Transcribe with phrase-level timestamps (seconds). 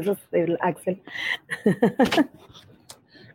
[0.00, 1.02] chichis esos, el Axel.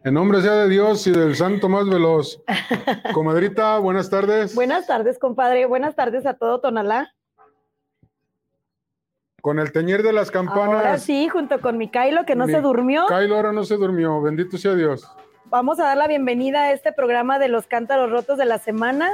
[0.05, 2.43] En nombre sea de Dios y del Santo más veloz.
[3.13, 4.53] Comadrita, buenas tardes.
[4.53, 5.65] Buenas tardes, compadre.
[5.65, 7.13] Buenas tardes a todo Tonalá.
[9.41, 10.75] Con el teñir de las campanas.
[10.75, 13.05] Ahora sí, junto con mi Kailo, que no se durmió.
[13.07, 14.21] Kailo ahora no se durmió.
[14.21, 15.09] Bendito sea Dios.
[15.45, 19.09] Vamos a dar la bienvenida a este programa de los cántaros rotos de la semana.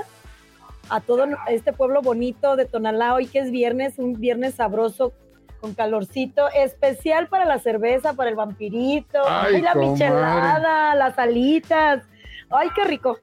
[0.89, 5.13] A todo este pueblo bonito de Tonalá, hoy que es viernes, un viernes sabroso,
[5.59, 12.03] con calorcito, especial para la cerveza, para el vampirito, ay, la michelada, las alitas.
[12.49, 13.19] Ay, qué rico.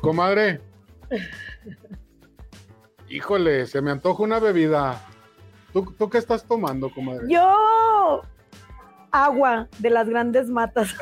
[0.00, 0.60] Comadre.
[3.08, 5.00] Híjole, se me antoja una bebida.
[5.72, 7.26] ¿Tú, ¿Tú, qué estás tomando, comadre?
[7.28, 8.22] Yo,
[9.10, 10.94] agua de las grandes matas.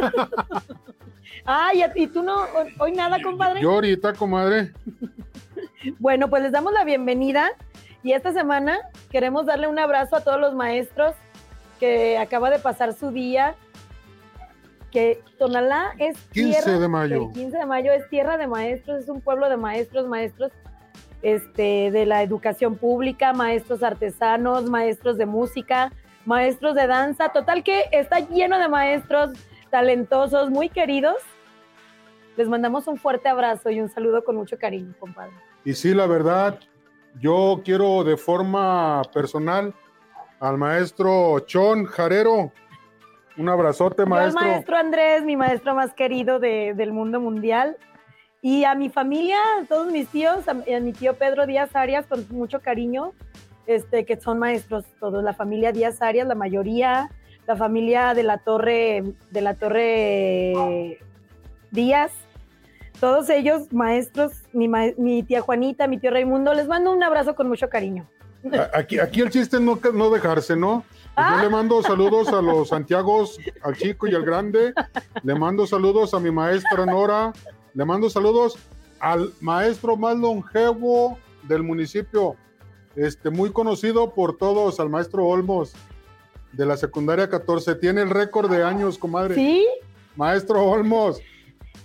[1.44, 2.46] Ay, ¿y tú no?
[2.78, 3.60] ¿Hoy nada, compadre?
[3.60, 4.72] Yo ahorita, comadre.
[5.98, 7.50] bueno, pues les damos la bienvenida
[8.02, 8.78] y esta semana
[9.10, 11.14] queremos darle un abrazo a todos los maestros
[11.78, 13.54] que acaba de pasar su día.
[14.90, 17.26] Que Tonalá es 15 tierra, de mayo.
[17.28, 20.50] El 15 de mayo es tierra de maestros, es un pueblo de maestros, maestros
[21.22, 25.92] este, de la educación pública, maestros artesanos, maestros de música,
[26.24, 27.28] maestros de danza.
[27.28, 29.30] Total que está lleno de maestros
[29.70, 31.16] talentosos, muy queridos.
[32.36, 35.34] Les mandamos un fuerte abrazo y un saludo con mucho cariño, compadre.
[35.64, 36.58] Y sí, la verdad,
[37.18, 39.74] yo quiero de forma personal
[40.38, 42.52] al maestro Chon Jarero.
[43.36, 44.40] Un abrazote, maestro.
[44.40, 47.76] Al maestro Andrés, mi maestro más querido del mundo mundial.
[48.42, 52.26] Y a mi familia, a todos mis tíos, a, mi tío Pedro Díaz Arias, con
[52.30, 53.12] mucho cariño,
[53.66, 57.10] este, que son maestros todos, la familia Díaz Arias, la mayoría,
[57.46, 60.98] la familia de la Torre, de la Torre
[61.70, 62.12] Díaz,
[63.00, 67.68] todos ellos, maestros, mi, tía Juanita, mi tío Raimundo, les mando un abrazo con mucho
[67.68, 68.06] cariño.
[68.74, 70.84] Aquí, aquí el chiste es no, no dejarse, ¿no?
[71.14, 71.50] Pues yo le ah.
[71.50, 74.72] mando saludos a los Santiagos, al chico y al grande.
[75.22, 77.32] Le mando saludos a mi maestra Nora.
[77.74, 78.58] Le mando saludos
[79.00, 82.36] al maestro más longevo del municipio,
[82.96, 85.72] este, muy conocido por todos, al maestro Olmos,
[86.52, 87.74] de la secundaria 14.
[87.76, 89.34] Tiene el récord de años, comadre.
[89.34, 89.66] ¿Sí?
[90.16, 91.20] Maestro Olmos.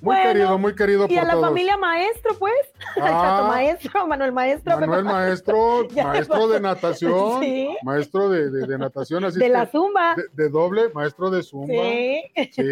[0.01, 2.53] Muy querido, muy querido y a la familia maestro, pues.
[3.01, 4.79] Ah, maestro, Manuel Maestro.
[4.79, 7.41] Manuel Maestro, maestro de natación.
[7.41, 7.75] Sí.
[7.83, 9.25] Maestro de, de, natación.
[9.25, 10.15] Así de la zumba.
[10.33, 11.73] De, doble, maestro de zumba.
[11.73, 12.21] Sí.
[12.53, 12.63] Sí.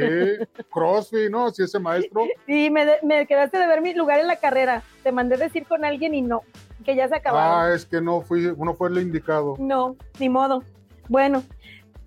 [0.72, 1.50] Crossfit, ¿no?
[1.52, 2.26] Sí, ese maestro.
[2.46, 4.84] Sí, me, me quedaste de ver mi lugar en la carrera.
[5.04, 6.44] Te mandé decir con alguien y no,
[6.86, 7.72] que ya se acabaron.
[7.72, 9.56] Ah, es que no fui, uno fue el indicado.
[9.60, 10.64] No, ni modo.
[11.10, 11.44] Bueno,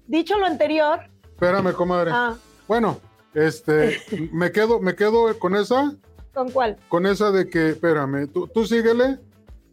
[0.07, 1.01] dicho lo anterior.
[1.35, 2.11] Espérame, comadre.
[2.15, 2.35] Ah.
[2.67, 2.99] Bueno,
[3.37, 4.01] este,
[4.33, 5.95] me quedo, me quedo con esa.
[6.33, 6.77] ¿Con cuál?
[6.89, 9.19] Con esa de que, espérame, tú, tú síguele,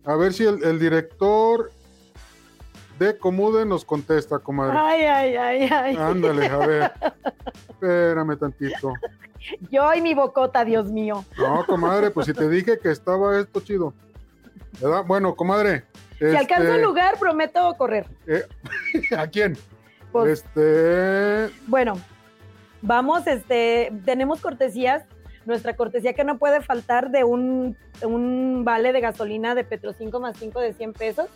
[0.06, 1.72] a ver si el, director
[3.00, 4.78] de Comude nos contesta, comadre.
[4.78, 5.96] Ay, ay, ay, ay.
[5.96, 6.92] Ándale, a ver.
[7.70, 8.94] Espérame tantito.
[9.72, 11.26] Yo y mi bocota, Dios mío.
[11.38, 13.94] No, comadre, pues si te dije que estaba esto chido.
[14.82, 15.04] ¿Verdad?
[15.06, 15.84] Bueno, comadre.
[16.18, 18.08] Si alcanzo el este, lugar, prometo correr.
[18.28, 18.44] Eh,
[19.18, 19.58] ¿A quién?
[20.12, 21.54] Pues, este.
[21.68, 21.98] Bueno,
[22.86, 25.06] Vamos, este, tenemos cortesías,
[25.46, 27.78] nuestra cortesía que no puede faltar de un,
[28.66, 31.28] vale de gasolina de Petro 5 más 5 de 100 pesos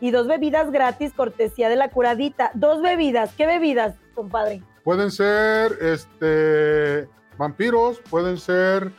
[0.00, 2.52] y dos bebidas gratis, cortesía de la curadita.
[2.54, 4.62] Dos bebidas, ¿qué bebidas, compadre?
[4.84, 8.92] Pueden ser este vampiros, pueden ser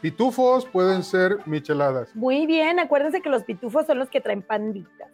[0.00, 2.14] pitufos, pueden ser micheladas.
[2.14, 5.08] Muy bien, acuérdense que los pitufos son los que traen pandita.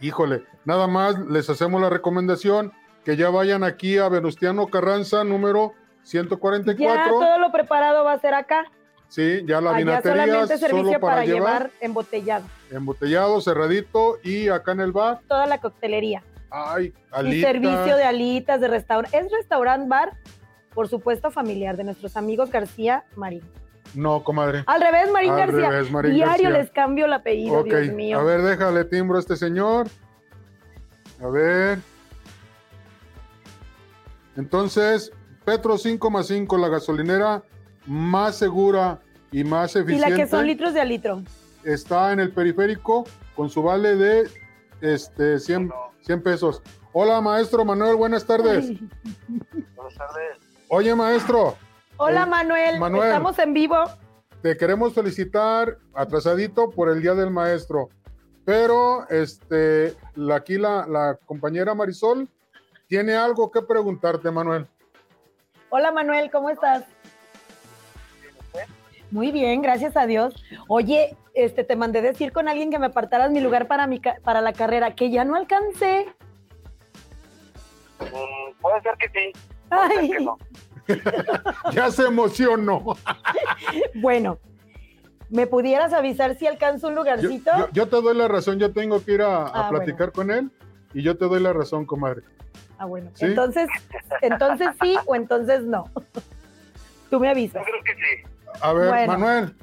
[0.00, 2.72] Híjole, nada más les hacemos la recomendación
[3.04, 7.04] que ya vayan aquí a Venustiano Carranza, número 144.
[7.04, 8.64] Ya todo lo preparado va a ser acá.
[9.08, 12.46] Sí, ya la Allá solamente servicio para, llevar, embotellado.
[12.70, 15.20] Embotellado, cerradito y acá en el bar.
[15.28, 16.22] Toda la coctelería.
[16.50, 17.36] Ay, alitas.
[17.36, 19.16] Y servicio de alitas, de restaurante.
[19.16, 20.14] Es restaurant bar,
[20.72, 23.42] por supuesto, familiar de nuestros amigos García Marín.
[23.94, 24.64] No, comadre.
[24.66, 25.70] Al revés, Marín Al García.
[25.70, 28.18] Revés, Marín Diario les cambio el apellido, Dios mío.
[28.18, 29.86] A ver, déjale timbro a este señor.
[31.22, 31.78] A ver.
[34.36, 35.12] Entonces,
[35.44, 37.42] Petro 5 más 5, la gasolinera
[37.86, 39.00] más segura
[39.30, 40.06] y más eficiente.
[40.06, 41.22] Y la que son litros de a litro.
[41.64, 43.04] Está en el periférico
[43.34, 44.28] con su vale de
[44.80, 45.72] este, 100,
[46.02, 46.62] 100 pesos.
[46.92, 48.68] Hola, maestro Manuel, buenas tardes.
[49.28, 50.38] Buenas tardes.
[50.68, 51.56] Oye, maestro.
[51.96, 52.78] Hola, Manuel.
[52.80, 53.08] Manuel.
[53.08, 53.76] Estamos en vivo.
[54.42, 57.88] Te queremos felicitar atrasadito por el Día del Maestro.
[58.44, 59.94] Pero este,
[60.32, 62.28] aquí la, la compañera Marisol
[62.86, 64.66] tiene algo que preguntarte, Manuel.
[65.70, 66.84] Hola, Manuel, ¿cómo estás?
[69.10, 70.34] Muy bien, gracias a Dios.
[70.68, 74.40] Oye, este, te mandé decir con alguien que me apartaras mi lugar para, mi, para
[74.40, 76.06] la carrera, que ya no alcancé.
[78.00, 79.32] Mm, puede ser que sí.
[79.70, 80.10] Ay.
[80.10, 80.38] Que no.
[81.72, 82.84] ya se emocionó.
[83.94, 84.38] Bueno,
[85.30, 87.50] ¿me pudieras avisar si alcanzo un lugarcito?
[87.56, 90.30] yo- yo te doy la razón, yo tengo que ir a, a Ah, platicar con
[90.30, 90.50] él
[90.92, 92.22] y yo te doy la razón, comadre.
[92.84, 93.10] Ah, bueno.
[93.14, 93.24] ¿Sí?
[93.24, 93.66] Entonces,
[94.20, 95.88] entonces sí o entonces no.
[97.08, 97.64] Tú me Yo avisas.
[97.64, 98.28] creo que sí.
[98.60, 99.12] A ver, Bueno.
[99.14, 99.56] Manuel,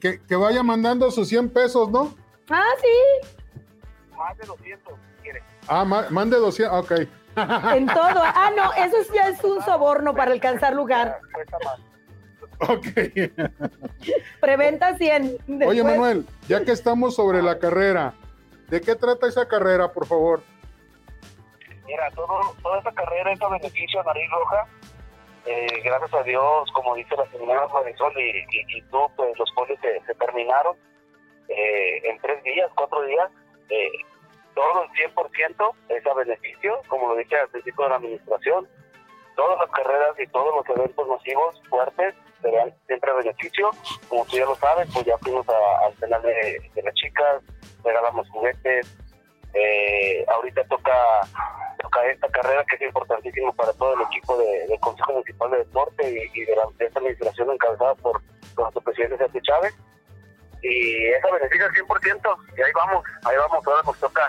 [0.00, 2.14] que, que vaya mandando sus 100 pesos, ¿no?
[2.48, 3.28] Ah, sí,
[4.16, 5.42] Más de 200, si quiere.
[5.68, 6.92] Ah, ma- mande 200, ok.
[7.74, 8.22] en todo.
[8.24, 11.18] Ah, no, eso es- ya es un soborno para alcanzar lugar.
[11.34, 11.78] Cuesta más.
[12.70, 12.86] Ok.
[14.40, 15.36] Preventa 100.
[15.66, 18.14] Oye, Manuel, ya que estamos sobre la carrera,
[18.68, 20.42] ¿de qué trata esa carrera, por favor?
[21.86, 24.66] Mira, todo, toda esta carrera es beneficio a Nariz Roja.
[25.44, 29.52] Eh, gracias a Dios, como dice la señora Marisol y, y, y tú, pues los
[29.54, 30.76] folios se, se terminaron
[31.48, 33.28] eh, en tres días, cuatro días.
[33.68, 33.90] Eh,
[34.54, 38.68] todo el 100% es a beneficio, como lo dije al principio de la administración.
[39.34, 43.70] Todas las carreras y todos los eventos masivos fuertes serán siempre a beneficio.
[44.08, 47.42] Como tú ya lo sabes, pues ya fuimos al penal de, de las chicas,
[47.82, 49.01] regalamos juguetes.
[49.54, 50.92] Eh, ahorita toca
[51.80, 55.58] toca esta carrera que es importantísima para todo el equipo de- del Consejo Municipal de
[55.58, 58.22] Deporte y, y de, la, de esta administración encabezada por,
[58.54, 59.74] por nuestro presidente Sergio Chávez.
[60.62, 64.28] Y esa beneficia al 100%, y ahí vamos, ahí vamos, ahora nos toca,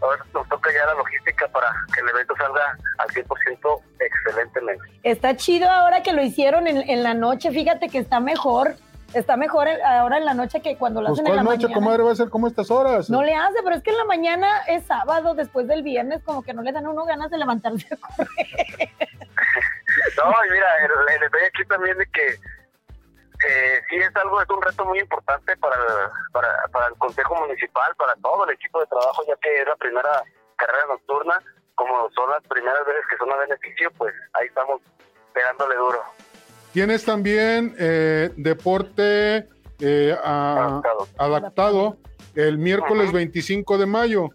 [0.00, 4.84] ahora nos toca ya la logística para que el evento salga al 100% excelentemente.
[5.02, 7.50] Está chido ahora que lo hicieron en, en la noche.
[7.50, 8.76] Fíjate que está mejor.
[9.14, 11.62] Está mejor el- ahora en la noche que cuando lo Pues hacen en la noche,
[11.62, 11.74] mañana.
[11.74, 13.08] comadre, va a ser como estas horas.
[13.08, 16.42] No le hace, pero es que en la mañana es sábado, después del viernes, como
[16.42, 17.88] que no le dan a uno ganas de levantarse.
[20.16, 24.48] No, y mira, el, el detalle aquí también de que eh, sí es algo, es
[24.50, 25.82] un reto muy importante para el,
[26.32, 29.76] para, para el Consejo Municipal, para todo el equipo de trabajo, ya que es la
[29.76, 30.22] primera
[30.56, 31.40] carrera nocturna,
[31.74, 34.80] como son las primeras veces que son a beneficio, pues ahí estamos
[35.32, 36.02] pegándole duro.
[36.72, 39.48] Tienes también eh, deporte
[39.80, 41.08] eh, a- Adaptado.
[41.18, 41.96] adaptado
[42.34, 43.16] el miércoles Ajá.
[43.16, 44.28] 25 de mayo.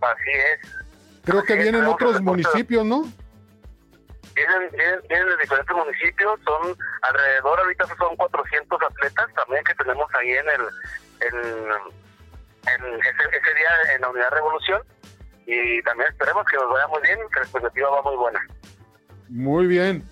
[0.00, 0.70] Así es.
[1.24, 3.02] Creo que vienen otros municipios, ¿no?
[4.34, 10.06] Vienen, vienen, vienen de diferentes municipios, son alrededor, ahorita son 400 atletas también que tenemos
[10.18, 10.60] ahí en el
[11.20, 11.38] en,
[11.68, 14.80] en ese, ese día en la Unidad Revolución
[15.46, 18.40] y también esperemos que nos vaya muy bien, que la expectativa va muy buena.
[19.28, 20.02] Muy bien.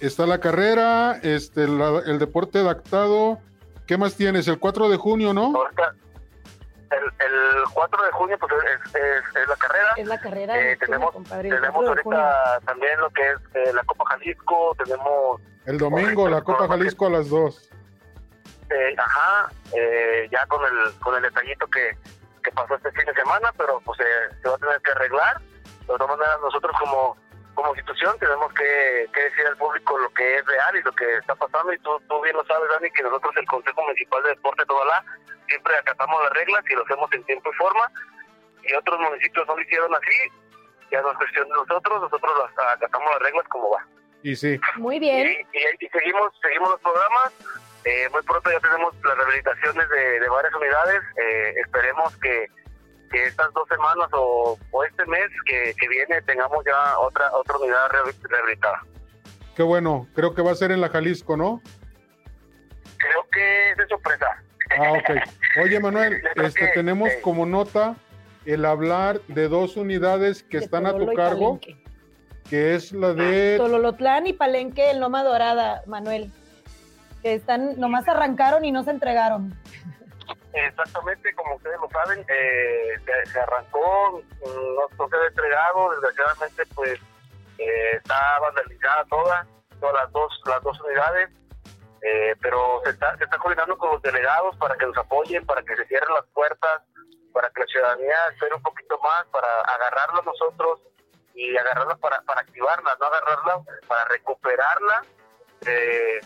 [0.00, 3.38] Está la carrera, este, la- el deporte adaptado.
[3.86, 4.48] ¿Qué más tienes?
[4.48, 5.52] El 4 de junio, ¿no?
[5.56, 5.94] Ahorita,
[6.90, 9.88] el, el 4 de junio pues es, es- es la carrera.
[9.96, 10.58] Es la carrera.
[10.60, 12.18] Eh, tenemos compadre, tenemos 4 de junio.
[12.20, 17.06] ahorita también lo que es eh, la Copa Jalisco, tenemos El domingo, la Copa Jalisco
[17.06, 17.70] a las 2.
[18.70, 21.96] Eh, ajá, eh, ya con el con el detallito que,
[22.42, 25.40] que pasó este fin de semana, pero pues eh, se va a tener que arreglar.
[25.40, 27.14] De todas maneras, nosotros como,
[27.54, 31.14] como institución tenemos que, que decir al público lo que es real y lo que
[31.16, 31.72] está pasando.
[31.72, 34.66] Y tú, tú bien lo sabes, Dani, que nosotros, el Consejo Municipal de Deporte de
[34.66, 35.04] Tobalá,
[35.48, 37.90] siempre acatamos las reglas y lo hacemos en tiempo y forma.
[38.62, 40.32] Y otros municipios no lo hicieron así.
[40.90, 43.86] Ya no es cuestión de nosotros, nosotros las, acatamos las reglas como va.
[44.22, 45.46] Y sí, Muy Y, bien.
[45.52, 47.32] y- y seguimos, seguimos los programas.
[47.84, 51.02] Eh, muy pronto ya tenemos las rehabilitaciones de, de varias unidades.
[51.18, 52.46] Eh, esperemos que,
[53.14, 57.56] que estas dos semanas o, o este mes que, que viene tengamos ya otra otra
[57.58, 58.82] unidad rehabi- rehabilitada.
[59.54, 60.08] qué bueno.
[60.14, 61.62] Creo que va a ser en la Jalisco, ¿no?
[62.98, 64.26] Creo que es de sorpresa.
[64.76, 65.62] Ah, ok.
[65.62, 67.94] Oye, Manuel, este, que, tenemos eh, como nota
[68.46, 71.76] el hablar de dos unidades que de están a tu y cargo, Palenque.
[71.86, 71.90] Ah,
[72.50, 73.56] que es la de...
[73.58, 76.32] Tololotlán y Palenque en Loma Dorada, Manuel.
[77.22, 79.54] Que están, nomás arrancaron y no se entregaron.
[80.54, 82.94] Exactamente, como ustedes lo saben, eh,
[83.26, 87.00] se, arrancó, mm, no, se ha entregado, desgraciadamente pues
[87.58, 89.46] eh, está vandalizada toda,
[89.80, 91.30] todas las dos, las dos unidades,
[92.02, 95.60] eh, pero se está, se está coordinando con los delegados para que nos apoyen, para
[95.64, 96.82] que se cierren las puertas,
[97.32, 100.82] para que la ciudadanía espere un poquito más, para agarrarla nosotros
[101.34, 105.02] y agarrarla para, para activarla, no agarrarla para recuperarla
[105.62, 106.20] de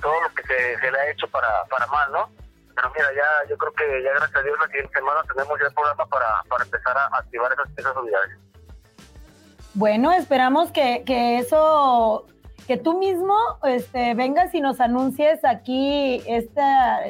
[0.00, 2.39] todo lo que se, se le ha hecho para, para mal, ¿no?
[2.80, 5.66] Pero mira, ya yo creo que ya gracias a Dios la siguiente semana tenemos ya
[5.66, 8.38] el programa para, para empezar a activar esas, esas unidades.
[9.74, 12.26] Bueno, esperamos que, que eso,
[12.66, 17.00] que tú mismo este, vengas y nos anuncies aquí esta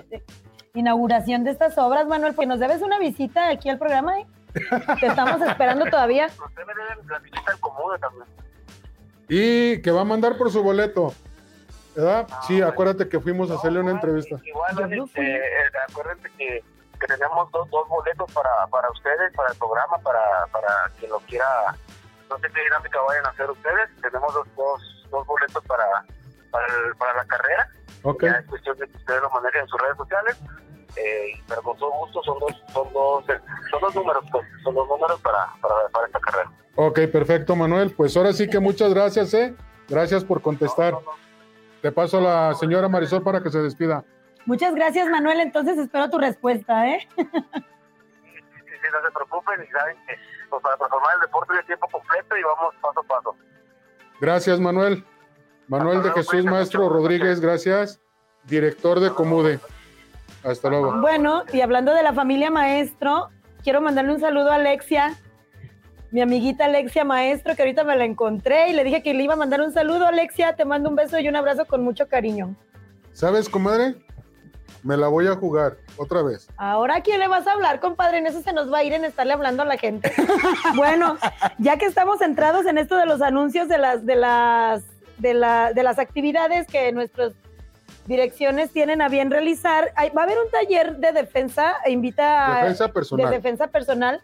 [0.75, 4.19] inauguración de estas obras, Manuel, porque nos debes una visita aquí al programa.
[4.19, 4.27] ¿eh?
[4.99, 6.29] Te estamos esperando todavía.
[6.57, 6.77] Deben
[7.09, 8.27] la visita al común también.
[9.29, 11.15] Y que va a mandar por su boleto.
[11.95, 12.27] ¿Verdad?
[12.31, 14.37] Ah, Sí, acuérdate que fuimos a hacerle una entrevista.
[14.45, 15.27] Igual, fui.
[15.27, 15.41] eh,
[15.89, 16.63] acuérdense que,
[17.01, 21.19] que tenemos dos, dos boletos para, para ustedes, para el programa, para, para quien lo
[21.21, 21.47] quiera
[22.29, 23.91] no sé qué dinámica vayan a hacer ustedes.
[24.01, 25.85] Tenemos dos, dos, dos boletos para,
[26.53, 26.67] para,
[26.97, 27.69] para la carrera.
[28.03, 28.23] Ok.
[28.23, 30.39] Ya es cuestión de que ustedes lo manejen en sus redes sociales.
[30.97, 33.25] Eh, pero con todo gusto son dos, son dos,
[33.71, 36.51] son dos números, pues, son dos números para, para, para esta carrera.
[36.77, 37.93] Ok, perfecto, Manuel.
[37.97, 39.55] Pues ahora sí que muchas gracias, ¿eh?
[39.89, 40.95] Gracias por contestar.
[40.95, 41.20] No, no, no.
[41.83, 44.05] Te paso a la señora Marisol para que se despida.
[44.47, 45.41] Muchas gracias, Manuel.
[45.41, 47.07] Entonces espero tu respuesta, ¿eh?
[47.17, 47.27] Sí,
[48.67, 50.15] sí, sí, no se preocupen y saben que
[50.49, 53.37] pues, para transformar el deporte de tiempo completo y vamos paso a paso.
[54.21, 55.05] Gracias, Manuel.
[55.69, 56.95] Manuel Hasta de luego, Jesús Maestro mucho.
[56.95, 58.01] Rodríguez, gracias.
[58.45, 59.61] Director de Comude.
[60.45, 61.01] Hasta luego.
[61.01, 63.29] Bueno, y hablando de la familia maestro,
[63.63, 65.15] quiero mandarle un saludo a Alexia,
[66.11, 69.35] mi amiguita Alexia Maestro, que ahorita me la encontré y le dije que le iba
[69.35, 70.07] a mandar un saludo.
[70.07, 72.55] Alexia, te mando un beso y un abrazo con mucho cariño.
[73.13, 73.95] ¿Sabes, comadre?
[74.83, 76.49] Me la voy a jugar otra vez.
[76.57, 78.19] Ahora, ¿a quién le vas a hablar, compadre?
[78.19, 80.11] En eso se nos va a ir en estarle hablando a la gente.
[80.75, 81.19] bueno,
[81.59, 84.83] ya que estamos centrados en esto de los anuncios de las, de las,
[85.19, 87.33] de la, de las actividades que nuestras
[88.07, 92.47] direcciones tienen a bien realizar, hay- va a haber un taller de defensa, e invita
[92.47, 93.31] a- Defensa de personal.
[93.31, 94.21] defensa personal,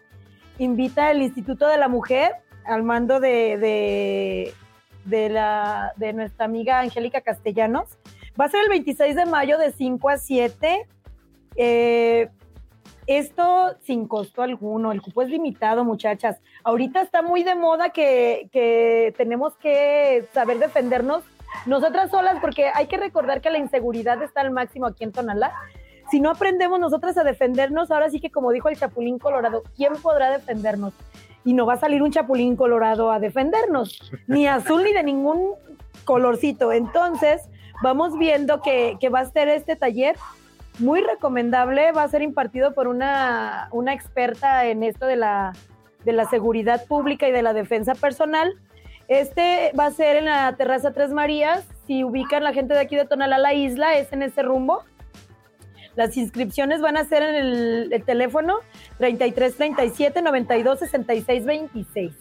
[0.59, 2.31] invita el Instituto de la Mujer
[2.65, 4.53] al mando de,
[5.05, 7.97] de, la, de nuestra amiga Angélica Castellanos.
[8.39, 10.87] Va a ser el 26 de mayo de 5 a 7.
[11.55, 12.29] Eh,
[13.07, 16.41] esto sin costo alguno, el cupo es limitado, muchachas.
[16.63, 21.23] Ahorita está muy de moda que, que tenemos que saber defendernos
[21.65, 25.53] nosotras solas, porque hay que recordar que la inseguridad está al máximo aquí en Tonalá.
[26.09, 29.93] Si no aprendemos nosotras a defendernos, ahora sí que como dijo el Chapulín Colorado, ¿quién
[30.01, 30.93] podrá defendernos?
[31.43, 35.53] Y no va a salir un Chapulín Colorado a defendernos, ni azul ni de ningún
[36.05, 36.71] colorcito.
[36.71, 37.41] Entonces,
[37.81, 40.15] vamos viendo que, que va a ser este taller
[40.79, 45.53] muy recomendable, va a ser impartido por una, una experta en esto de la,
[46.05, 48.55] de la seguridad pública y de la defensa personal.
[49.07, 51.65] Este va a ser en la terraza Tres Marías.
[51.85, 54.83] Si ubican la gente de aquí de Tonalá, la isla, es en ese rumbo.
[55.97, 58.59] Las inscripciones van a ser en el, el teléfono
[58.99, 62.13] 33 37 92 66 26.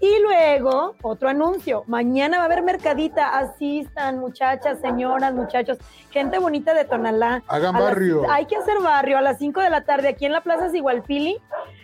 [0.00, 1.84] Y luego, otro anuncio.
[1.86, 3.38] Mañana va a haber mercadita.
[3.38, 5.78] Asistan, muchachas, señoras, muchachos,
[6.10, 7.44] gente bonita de Tonalá.
[7.46, 8.28] Hagan las- barrio.
[8.28, 11.38] hay que hacer barrio a las 5 de la tarde aquí en la Plaza Sigualpili.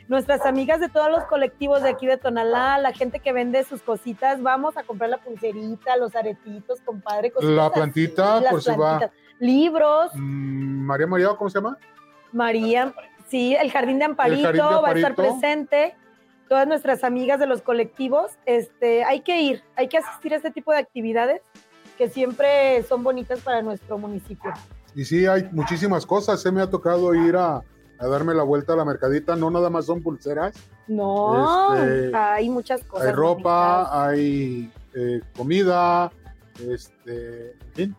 [0.09, 3.83] Nuestras amigas de todos los colectivos de aquí de Tonalá, la gente que vende sus
[3.83, 7.31] cositas, vamos a comprar la pulserita, los aretitos, compadre.
[7.31, 9.11] cositas La así, plantita, las por si va.
[9.41, 11.77] Libros, Mm, María María, ¿cómo se llama?
[12.33, 12.93] María,
[13.29, 15.95] sí, el jardín de Amparito, jardín de va a estar presente.
[16.49, 20.51] Todas nuestras amigas de los colectivos, este, hay que ir, hay que asistir a este
[20.51, 21.43] tipo de actividades
[21.99, 24.51] que siempre son bonitas para nuestro municipio.
[24.95, 26.41] Y sí, hay muchísimas cosas.
[26.41, 27.57] Se me ha tocado ir a,
[27.99, 29.37] a darme la vuelta a la mercadita.
[29.37, 30.55] No nada más son pulseras.
[30.87, 33.09] No, Este, hay muchas cosas.
[33.09, 33.93] hay ropa, bonitas.
[33.93, 36.11] hay eh, comida,
[36.67, 37.97] este, en fin,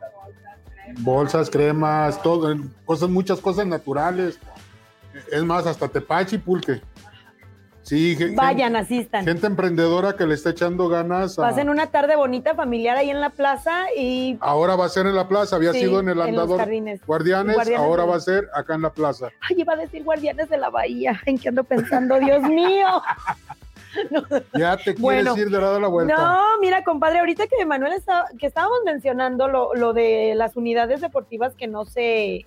[1.00, 2.56] bolsas, cremas, todo,
[2.86, 4.40] cosas, muchas cosas naturales.
[5.32, 6.82] Es más, hasta tepache y pulque.
[7.82, 9.26] Sí, Vayan, gente, asistan.
[9.26, 11.40] gente emprendedora que le está echando ganas.
[11.40, 15.08] a- Pasen una tarde bonita, familiar ahí en la plaza y ahora va a ser
[15.08, 16.58] en la plaza, había sí, sido en el andador.
[16.58, 19.30] Guardianes, Guardianes ahora de- va a ser acá en la plaza.
[19.50, 21.20] Ay, iba a decir guardianes de la bahía.
[21.26, 22.20] ¿En qué ando pensando?
[22.20, 22.86] Dios mío.
[24.54, 26.16] Ya te quieres Bueno, ir de dar la vuelta.
[26.16, 31.02] No, mira, compadre, ahorita que Manuel está, que estábamos mencionando lo, lo de las unidades
[31.02, 32.46] deportivas que no se,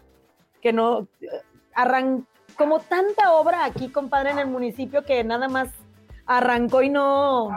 [0.61, 1.09] que no
[1.75, 5.69] arran, como tanta obra aquí, compadre, en el municipio que nada más
[6.27, 7.51] arrancó y no,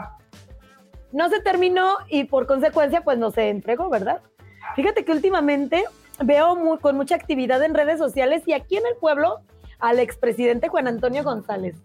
[1.12, 4.20] no se terminó y por consecuencia, pues no se entregó, ¿verdad?
[4.74, 5.84] Fíjate que últimamente
[6.22, 9.40] veo con mucha actividad en redes sociales y aquí en el pueblo
[9.78, 11.76] al expresidente Juan Antonio González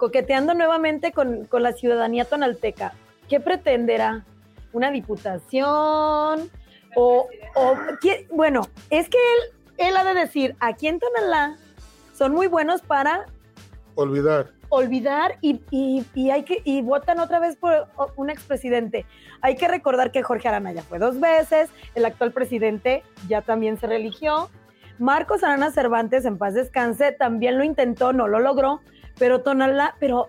[0.00, 2.94] coqueteando nuevamente con, con la ciudadanía tonalteca.
[3.28, 4.24] ¿Qué pretenderá?
[4.72, 6.50] ¿Una diputación?
[6.96, 8.26] O, o ¿qué?
[8.32, 9.18] bueno, es que
[9.78, 11.56] él, él ha de decir, aquí en Tonalá
[12.14, 13.26] son muy buenos para
[13.94, 14.48] Olvidar.
[14.70, 19.04] olvidar y, y- y hay que y votan otra vez por un expresidente.
[19.42, 23.78] Hay que recordar que Jorge Arana ya fue dos veces, el actual presidente ya también
[23.78, 24.48] se religió.
[25.00, 28.82] Marcos Arana Cervantes, en paz descanse, también lo intentó, no lo logró,
[29.18, 30.28] pero Tonalá, pero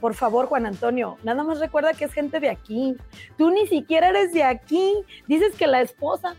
[0.00, 2.96] por favor, Juan Antonio, nada más recuerda que es gente de aquí.
[3.36, 4.94] Tú ni siquiera eres de aquí.
[5.26, 6.34] Dices que la esposa.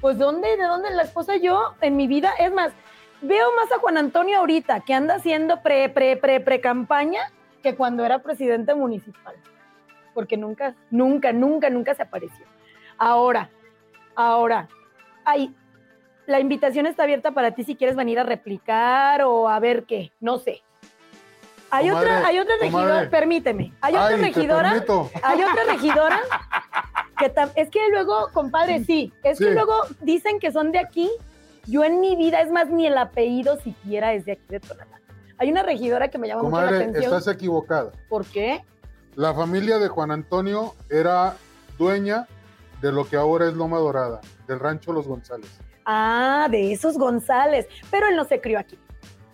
[0.00, 0.56] Pues ¿dónde?
[0.56, 2.30] ¿De dónde la esposa yo en mi vida?
[2.38, 2.72] Es más,
[3.22, 7.74] veo más a Juan Antonio ahorita que anda haciendo pre, pre, pre, pre campaña que
[7.74, 9.34] cuando era presidente municipal.
[10.14, 12.46] Porque nunca, nunca, nunca, nunca se apareció.
[12.98, 13.50] Ahora,
[14.14, 14.68] ahora,
[15.24, 15.54] ay,
[16.26, 20.12] la invitación está abierta para ti si quieres venir a replicar o a ver qué,
[20.20, 20.62] no sé.
[21.70, 22.86] Hay Comadre, otra, hay otra comadre.
[22.86, 24.70] regidora, permíteme, hay otra Ay, regidora,
[25.22, 26.20] hay otra regidora
[27.18, 31.10] que tam- es que luego, compadre, sí, es que luego dicen que son de aquí.
[31.68, 35.00] Yo en mi vida, es más, ni el apellido siquiera es de aquí de Tonalá.
[35.38, 37.04] Hay una regidora que me llama mucho la Comadre, atención.
[37.16, 37.90] estás equivocada.
[38.08, 38.62] ¿Por qué?
[39.16, 41.34] La familia de Juan Antonio era
[41.76, 42.28] dueña
[42.80, 45.50] de lo que ahora es Loma Dorada, del rancho Los González.
[45.86, 47.66] Ah, de esos González.
[47.90, 48.78] Pero él no se crió aquí.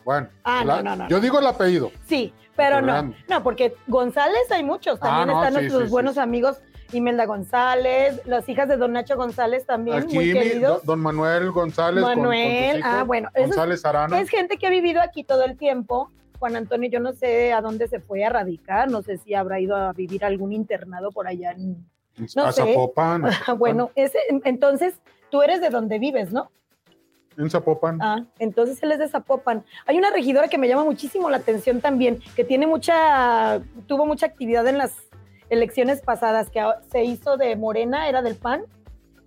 [0.04, 1.90] Bueno, Ah, la- no, no, no, yo digo el apellido.
[2.06, 3.14] Sí, pero no.
[3.28, 5.00] No, porque González hay muchos.
[5.00, 6.20] También Ah, no, están sí, nuestros sí, buenos sí.
[6.20, 6.58] amigos,
[6.92, 10.84] Imelda González, las hijas de Don Nacho González también, Aquí muy queridos.
[10.84, 12.02] don, Manuel González.
[12.04, 14.20] con- con tus Manuel, ah, bueno, eso es- González Arana.
[14.20, 16.10] Es gente que ha vivido aquí todo el tiempo.
[16.38, 19.60] Juan Antonio, yo no sé a dónde se fue a radicar, no sé si habrá
[19.60, 21.86] ido a vivir algún internado por allá en...
[22.36, 22.62] no a sé.
[22.62, 23.24] Zapopan.
[23.26, 23.58] a Zapopan.
[23.58, 25.00] bueno, ese, entonces
[25.32, 26.50] tú eres de donde vives, ¿no?
[27.38, 27.98] En Zapopan.
[28.02, 29.64] Ah, entonces él es de Zapopan.
[29.86, 34.26] Hay una regidora que me llama muchísimo la atención también, que tiene mucha, tuvo mucha
[34.26, 34.92] actividad en las
[35.48, 38.64] elecciones pasadas, que se hizo de Morena, era del PAN,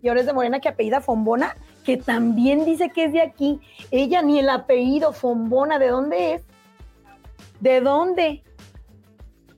[0.03, 3.59] y ahora es de Morena que apellida Fombona, que también dice que es de aquí.
[3.89, 6.43] Ella ni el apellido Fombona, ¿de dónde es?
[7.59, 8.43] ¿De dónde?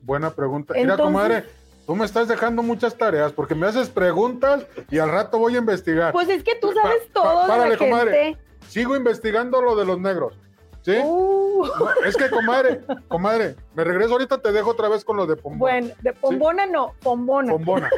[0.00, 0.72] Buena pregunta.
[0.72, 1.44] Mira, Entonces- comadre,
[1.88, 5.58] tú me estás dejando muchas tareas porque me haces preguntas y al rato voy a
[5.58, 6.12] investigar.
[6.12, 7.90] Pues es que tú sabes pa- todo de párale, la gente.
[7.90, 8.36] comadre.
[8.68, 10.38] Sigo investigando lo de los negros.
[10.82, 10.98] ¿Sí?
[11.02, 11.64] Uh,
[12.04, 15.58] es que, comadre, comadre, me regreso ahorita, te dejo otra vez con lo de Pombona.
[15.58, 17.52] bueno, de Fombona no, Fombona.
[17.52, 17.90] Pombona.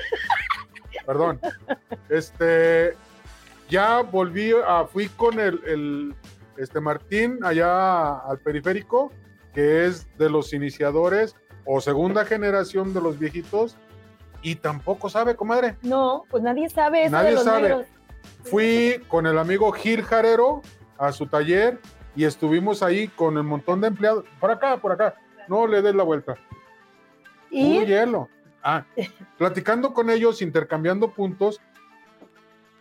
[1.06, 1.40] Perdón.
[2.08, 2.96] Este,
[3.68, 6.14] ya volví, a, fui con el, el,
[6.56, 9.10] este Martín allá al periférico,
[9.52, 11.34] que es de los iniciadores
[11.72, 13.76] o segunda generación de los viejitos,
[14.42, 15.76] y tampoco sabe, comadre.
[15.82, 17.62] No, pues nadie sabe eso Nadie de los sabe.
[17.62, 17.86] negros.
[18.42, 20.62] Fui con el amigo Gil Jarero
[20.98, 21.78] a su taller
[22.16, 24.24] y estuvimos ahí con el montón de empleados.
[24.40, 25.14] Por acá, por acá.
[25.46, 26.36] No le des la vuelta.
[27.50, 28.28] Y Puro hielo.
[28.64, 28.84] Ah,
[29.38, 31.60] platicando con ellos, intercambiando puntos,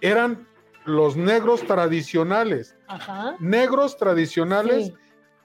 [0.01, 0.47] eran
[0.85, 2.75] los negros tradicionales.
[2.87, 4.93] Ajá, Negros tradicionales sí,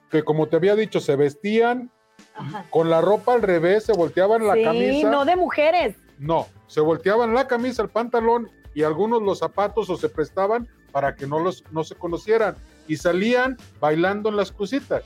[0.09, 1.91] que, como te había dicho, se vestían
[2.35, 2.65] ajá.
[2.69, 5.09] con la ropa al revés, se volteaban la sí, camisa.
[5.09, 5.95] no de mujeres.
[6.17, 11.15] No, se volteaban la camisa, el pantalón y algunos los zapatos o se prestaban para
[11.15, 12.55] que no, los, no se conocieran
[12.87, 15.03] y salían bailando en las crucitas,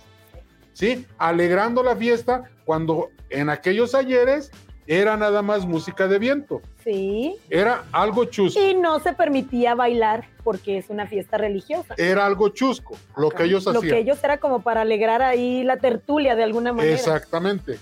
[0.74, 1.06] ¿sí?
[1.18, 4.52] Alegrando la fiesta cuando en aquellos ayeres
[4.92, 7.36] era nada más música de viento, Sí.
[7.52, 11.94] era algo chusco, Y no se permitía bailar porque es una fiesta religiosa.
[11.96, 13.84] era algo chusco lo que ellos Lo hacían.
[13.94, 16.96] que ellos era como para alegrar ahí la tertulia de alguna manera.
[16.96, 17.78] Exactamente.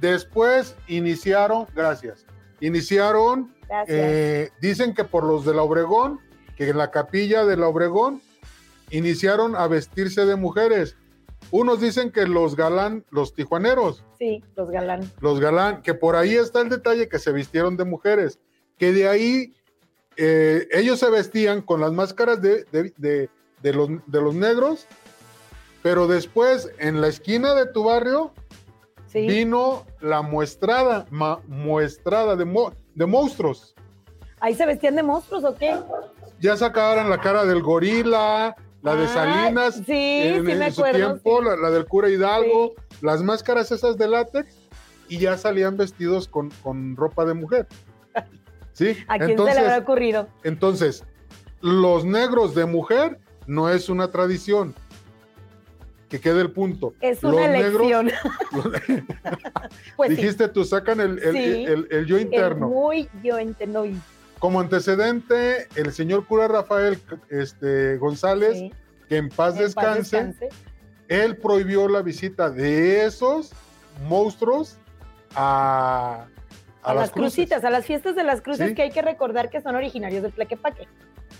[0.00, 2.26] Después iniciaron, gracias,
[2.60, 3.96] iniciaron Gracias.
[4.00, 6.18] Eh, dicen que por los de la Obregón,
[6.56, 8.20] que en la capilla de la Obregón
[8.90, 10.96] iniciaron a vestirse de mujeres.
[11.50, 15.10] Unos dicen que los galán, los tijuaneros, sí, los galán.
[15.20, 18.38] los galán, que por ahí está el detalle que se vistieron de mujeres,
[18.76, 19.54] que de ahí
[20.16, 23.30] eh, ellos se vestían con las máscaras de, de- de-
[23.62, 24.86] de los, de los negros,
[25.82, 28.32] pero después en la esquina de tu barrio
[29.06, 29.26] Sí.
[29.26, 33.74] vino la muestrada, ma- muestrada de, mo- de monstruos.
[34.38, 35.74] Ahí se vestían de monstruos o qué?
[36.40, 40.70] ya sacaran la cara del gorila, la de Ah, Salinas, sí, en, sí en me
[40.70, 41.44] su acuerdo, tiempo, sí.
[41.48, 44.56] la, la del cura Hidalgo, las máscaras esas de látex,
[45.08, 47.66] y ya salían vestidos con, con ropa de mujer.
[48.72, 48.96] ¿Sí?
[49.08, 50.28] ¿A quién se le entonces, habrá ocurrido?
[50.44, 51.04] entonces,
[51.60, 54.74] los negros de mujer no es una tradición.
[56.08, 56.94] Que quede el punto.
[57.02, 58.10] Es Los una negros- elección.
[59.96, 62.68] pues dijiste tú, sacan el, el- el- el yo interno.
[62.68, 63.84] muy yo entiendo.
[64.38, 66.98] Como antecedente, el señor cura Rafael
[67.28, 68.72] este, González, sí,
[69.08, 70.48] que en paz en paz descanse,
[71.08, 73.50] él prohibió la visita de esos
[74.08, 74.78] monstruos
[75.34, 76.26] a,
[76.82, 78.74] a A, las, crucitas, a las fiestas de las cruces Sí.
[78.74, 80.86] que hay que recordar que son originarios de Tlaquepaque.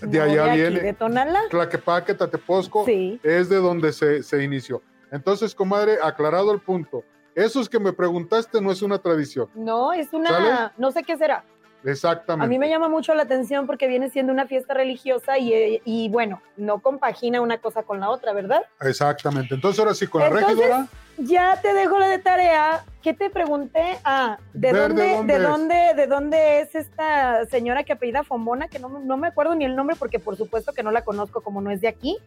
[0.01, 0.79] De No allá aquí, viene.
[0.81, 1.39] de Tonalá.
[1.49, 3.19] Tlaquepaque, Tateposco, Sí.
[3.23, 4.81] es de donde se, se inició.
[5.11, 9.49] Entonces, comadre, aclarado el punto, esos que me preguntaste no es una tradición.
[9.55, 10.71] No, es una, ¿Sale?
[10.77, 11.43] no sé qué será.
[11.83, 12.45] Exactamente.
[12.45, 15.81] A mí me llama mucho la atención porque viene siendo una fiesta religiosa y, eh,
[15.85, 18.63] y, bueno, no compagina una cosa con la otra, ¿verdad?
[18.81, 19.55] Exactamente.
[19.55, 20.87] Entonces, ahora sí, con la Entonces, regidora,
[21.17, 22.83] Ya te dejo la de tarea.
[23.01, 23.97] ¿Qué te pregunté?
[24.03, 25.47] Ah, ¿de dónde, ¿de dónde de es?
[25.47, 28.67] dónde, de dónde es esta señora que apellida Fombona?
[28.67, 31.41] Que no, no me acuerdo ni el nombre porque por supuesto que no la conozco
[31.41, 32.17] como no es de aquí.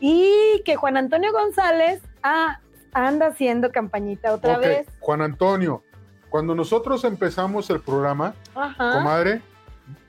[0.00, 2.60] Y que Juan Antonio González ah,
[2.92, 4.86] anda haciendo campañita otra vez.
[5.00, 5.82] Juan Antonio,
[6.34, 8.94] cuando nosotros empezamos el programa, Ajá.
[8.94, 9.40] comadre,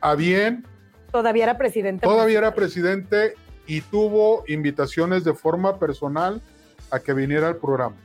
[0.02, 0.66] a bien,
[1.12, 2.04] Todavía era presidente.
[2.04, 3.36] todavía era presidente
[3.68, 6.42] y tuvo invitaciones de forma personal
[6.90, 7.96] a que viniera al programa.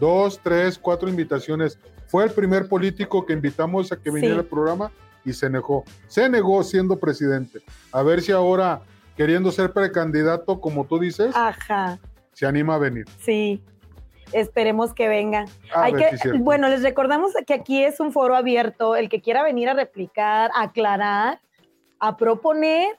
[0.00, 1.78] dos, tres, cuatro invitaciones.
[2.08, 4.40] Fue el primer político que invitamos a que viniera Sí.
[4.40, 4.90] al programa
[5.24, 5.84] y se negó.
[6.08, 7.60] Se negó siendo presidente.
[7.92, 8.80] A ver si ahora,
[9.16, 12.00] queriendo ser precandidato, como tú dices, Ajá,
[12.32, 13.04] se anima a venir.
[13.20, 13.62] sí.
[14.34, 15.44] Esperemos que venga.
[15.72, 18.96] A Hay ver que, bueno, les recordamos que aquí es un foro abierto.
[18.96, 21.40] El que quiera venir a replicar, a aclarar,
[22.00, 22.98] a proponer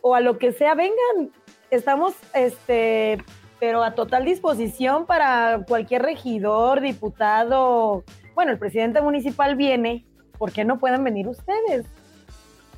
[0.00, 1.30] o a lo que sea, vengan.
[1.70, 3.22] Estamos, este,
[3.60, 8.02] pero a total disposición para cualquier regidor, diputado.
[8.34, 10.06] Bueno, el presidente municipal viene.
[10.38, 11.84] ¿Por qué no pueden venir ustedes?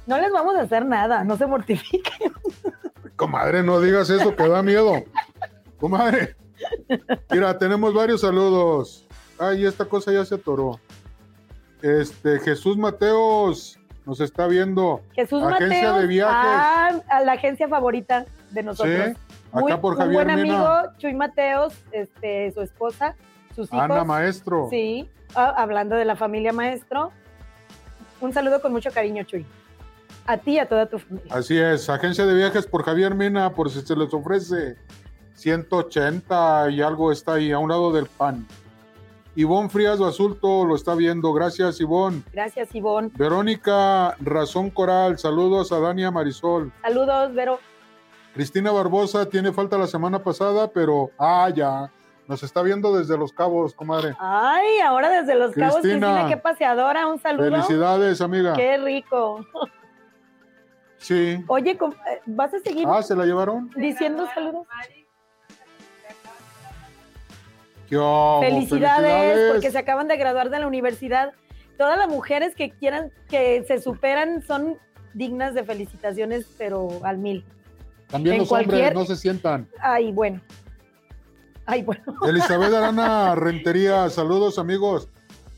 [0.06, 2.32] No les vamos a hacer nada, no se mortifiquen.
[3.14, 5.04] Comadre, no digas eso, que da miedo.
[5.78, 6.36] Comadre.
[7.30, 9.06] Mira, tenemos varios saludos.
[9.38, 10.80] Ay, esta cosa ya se atoró.
[11.82, 15.02] Este, Jesús Mateos nos está viendo.
[15.12, 16.34] Jesús Agencia Mateos, de viajes.
[16.34, 18.94] ah, a la agencia favorita de nosotros.
[18.94, 19.10] Sí,
[19.52, 23.14] acá Muy- por un Javier buen amigo, Chuy Mateos, este, su esposa,
[23.54, 23.82] sus hijos.
[23.82, 24.68] Ana Maestro.
[24.70, 27.12] Sí, ah, hablando de la familia Maestro.
[28.20, 29.44] Un saludo con mucho cariño, Chuy.
[30.26, 31.32] A ti y a toda tu familia.
[31.34, 34.76] Así es, agencia de viajes por Javier Mina, por si se les ofrece
[35.36, 38.46] 180 y algo está ahí, a un lado del pan.
[39.36, 42.22] Ivonne Frías Basulto lo está viendo, gracias Ivonne.
[42.32, 43.10] Gracias, Ivonne.
[43.14, 46.72] Verónica Razón Coral, saludos a Dania Marisol.
[46.82, 47.58] Saludos, Vero.
[48.32, 51.90] Cristina Barbosa tiene falta la semana pasada, pero ah, ya,
[52.26, 54.14] nos está viendo desde Los Cabos, comadre.
[54.18, 56.26] Ay, ahora desde Los Cabos, Cristina.
[56.28, 57.06] Qué paseadora.
[57.06, 57.50] Un saludo.
[57.50, 58.54] Felicidades, amiga.
[58.54, 59.46] Qué rico.
[60.98, 61.44] Sí.
[61.46, 63.70] Oye, eh, ¿vas a seguir Ah, ¿se la llevaron?
[63.76, 64.66] diciendo saludos?
[64.88, 65.05] ¿Qué
[67.86, 68.40] hubo?
[68.40, 71.32] Felicidades, porque se acaban de graduar de la universidad.
[71.78, 74.78] Todas las mujeres que quieran, que se superan, son
[75.14, 77.44] dignas de felicitaciones, pero al mil.
[78.08, 79.68] También en los hombres cualquier- no se sientan.
[79.80, 80.40] Ay, bueno.
[81.66, 82.02] Ay, bueno.
[82.28, 85.08] Elizabeth Arana Rentería, saludos amigos.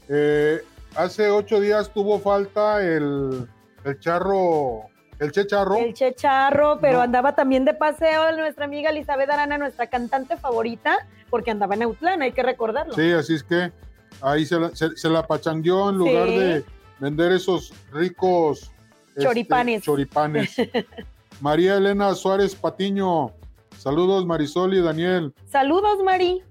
[0.08, 0.62] Eh,
[0.96, 3.46] hace ocho días tuvo falta el,
[3.84, 4.86] el charro,
[5.20, 5.76] el che charro.
[5.76, 7.02] El Che Charro, pero No.
[7.04, 10.96] andaba también de paseo nuestra amiga Elizabeth Arana, nuestra cantante favorita,
[11.30, 12.94] porque andaba en Autlán, hay que recordarlo.
[12.94, 13.72] Sí, así es que
[14.20, 16.36] ahí se la, se, se la pachangueó en lugar Sí.
[16.38, 16.64] de
[17.00, 18.70] vender esos ricos
[19.08, 19.82] este, Choripanes.
[19.82, 20.56] choripanes.
[21.40, 23.32] María Elena Suárez Patiño,
[23.76, 25.32] saludos Marisol y Daniel.
[25.46, 26.42] Saludos, Mari.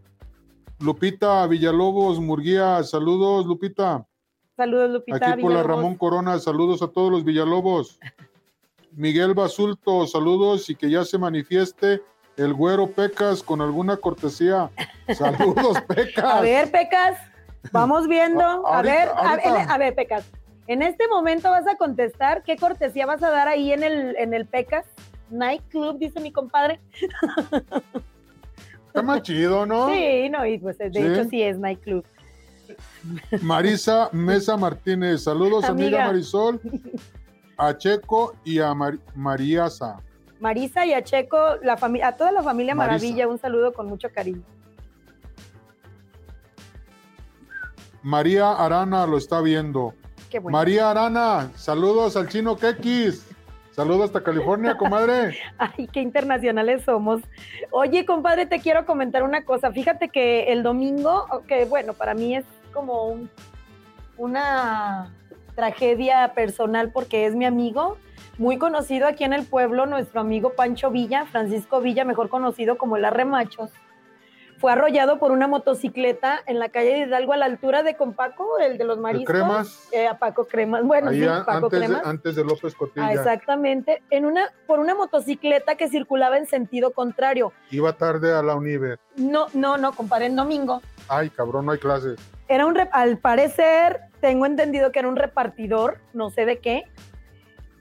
[0.79, 4.05] Lupita Villalobos Murguía, saludos Lupita.
[4.55, 5.31] Saludos, Lupita.
[5.33, 5.63] Aquí por la.
[5.63, 7.99] Ramón Corona, saludos a todos los Villalobos.
[8.97, 12.01] Miguel Basulto, saludos y que ya se manifieste
[12.35, 14.71] el güero Pecas con alguna cortesía.
[15.15, 16.25] Saludos, Pecas.
[16.25, 17.15] A ver, Pecas,
[17.71, 18.43] vamos viendo.
[18.67, 19.61] A- A ver, a, ahorita.
[19.63, 20.25] en- a ver, Pecas.
[20.65, 24.33] En este momento vas a contestar qué cortesía vas a dar ahí en el, en
[24.33, 24.85] el Pecas
[25.29, 26.79] Nightclub, dice mi compadre.
[28.87, 29.89] Está más chido, ¿no?
[29.89, 30.99] Sí, no, y pues de Sí.
[30.99, 32.03] hecho sí es Nightclub.
[33.41, 36.05] Marisa Mesa Martínez, saludos amiga, Amiga.
[36.07, 36.59] Marisol,
[37.57, 39.99] a Checo y a Mar- Mariasa.
[40.39, 42.93] Marisa y a Checo, la a toda la familia Marisa.
[42.93, 44.43] Maravilla, un saludo con mucho cariño.
[48.03, 49.93] María Arana lo está viendo.
[50.29, 50.57] Qué bueno.
[50.57, 53.25] María Arana, saludos al chino Kekis.
[53.71, 55.37] Saludos hasta California, comadre.
[55.57, 57.21] Ay, qué internacionales somos.
[57.69, 59.71] Oye, compadre, te quiero comentar una cosa.
[59.71, 63.29] Fíjate que el domingo, que bueno, para mí es como un-
[64.17, 65.13] una
[65.57, 67.97] tragedia personal porque es mi amigo,
[68.37, 72.95] muy conocido aquí en el pueblo, nuestro amigo Pancho Villa, Francisco Villa, mejor conocido como
[72.95, 73.71] el Arremachos.
[74.59, 78.59] Fue arrollado por una motocicleta en la calle de Hidalgo a la altura de Compaco,
[78.59, 79.33] el de los ¿El mariscos.
[79.33, 79.89] Cremas?
[79.91, 80.83] Eh, a Paco Cremas.
[80.83, 82.05] Bueno, sí, Paco antes, de, Cremas.
[82.05, 83.07] antes de López Cotilla.
[83.07, 87.51] Ah, exactamente, en una, por una motocicleta que circulaba en sentido contrario.
[87.71, 88.99] Iba tarde a la Univer.
[89.15, 90.83] No, no, no, compadre, en domingo.
[91.07, 92.19] Ay, cabrón, no hay clases.
[92.47, 96.83] Era un, al parecer, tengo entendido que era un repartidor, no sé de qué.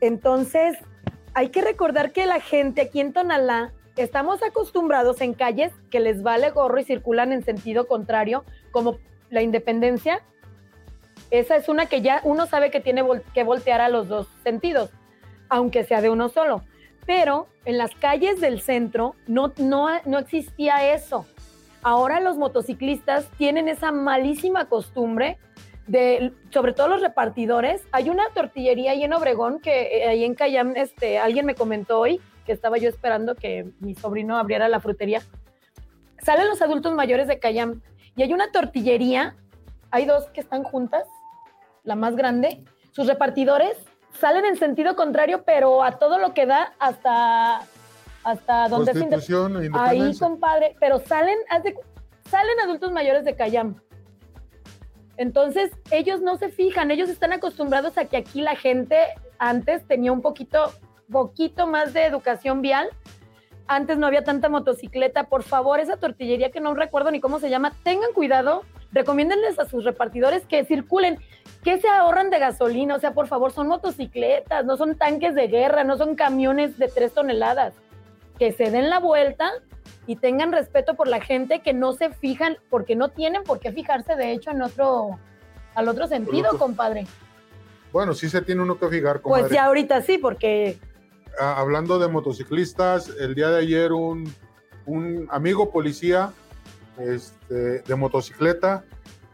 [0.00, 0.76] Entonces,
[1.34, 6.22] hay que recordar que la gente aquí en Tonalá estamos acostumbrados en calles que les
[6.22, 8.98] vale gorro y circulan en sentido contrario, como
[9.30, 10.22] la independencia.
[11.30, 13.02] Esa es una que ya uno sabe que tiene
[13.34, 14.90] que voltear a los dos sentidos,
[15.48, 16.62] aunque sea de uno solo.
[17.06, 21.26] Pero en las calles del centro no, no, no existía eso.
[21.82, 25.38] Ahora los motociclistas tienen esa malísima costumbre
[25.86, 27.82] de, sobre todo los repartidores.
[27.92, 32.00] Hay una tortillería ahí en Obregón que eh, ahí en Cayam, este, alguien me comentó
[32.00, 35.22] hoy que estaba yo esperando que mi sobrino abriera la frutería.
[36.22, 37.82] Salen los adultos mayores de Cayam
[38.16, 39.36] y hay una tortillería,
[39.90, 41.06] hay dos que están juntas,
[41.82, 42.64] la más grande.
[42.92, 43.76] Sus repartidores
[44.18, 47.60] salen en sentido contrario, pero a todo lo que da hasta
[48.24, 50.26] hasta donde Constitución e Ahí, independencia.
[50.26, 51.38] compadre, pero salen,
[52.28, 53.76] salen adultos mayores de Cayam.
[55.16, 58.96] Entonces, ellos no se fijan, ellos están acostumbrados a que aquí la gente
[59.38, 60.72] antes tenía un poquito,
[61.10, 62.88] poquito más de educación vial.
[63.66, 65.24] Antes no había tanta motocicleta.
[65.24, 69.66] Por favor, esa tortillería que no recuerdo ni cómo se llama, tengan cuidado, recomiéndenles a
[69.66, 71.18] sus repartidores que circulen,
[71.64, 72.94] que se ahorran de gasolina.
[72.94, 76.88] O sea, por favor, son motocicletas, no son tanques de guerra, no son camiones de
[76.88, 77.74] tres toneladas.
[78.38, 79.50] Que se den la vuelta
[80.06, 83.72] y tengan respeto por la gente que no se fijan, porque no tienen por qué
[83.72, 85.18] fijarse, de hecho, en otro,
[85.74, 87.06] al otro sentido, otro- compadre.
[87.92, 89.54] Bueno, sí se tiene uno que fijar, Pues comadre.
[89.54, 90.78] ya ahorita sí, porque
[91.38, 94.32] Ah, hablando de motociclistas, el día de ayer un,
[94.86, 96.30] un amigo policía
[96.98, 98.84] este, de motocicleta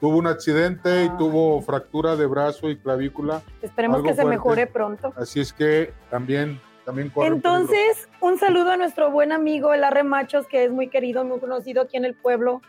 [0.00, 1.16] tuvo un accidente y Ah.
[1.16, 3.40] tuvo fractura de brazo y clavícula.
[3.62, 4.30] esperemos que se fuerte.
[4.30, 5.12] mejore pronto.
[5.16, 7.50] Así es que también, también corre peligro.
[7.50, 11.38] Entonces, un saludo a nuestro buen amigo el Arre Machos, que es muy querido, muy
[11.40, 12.60] conocido aquí en el pueblo.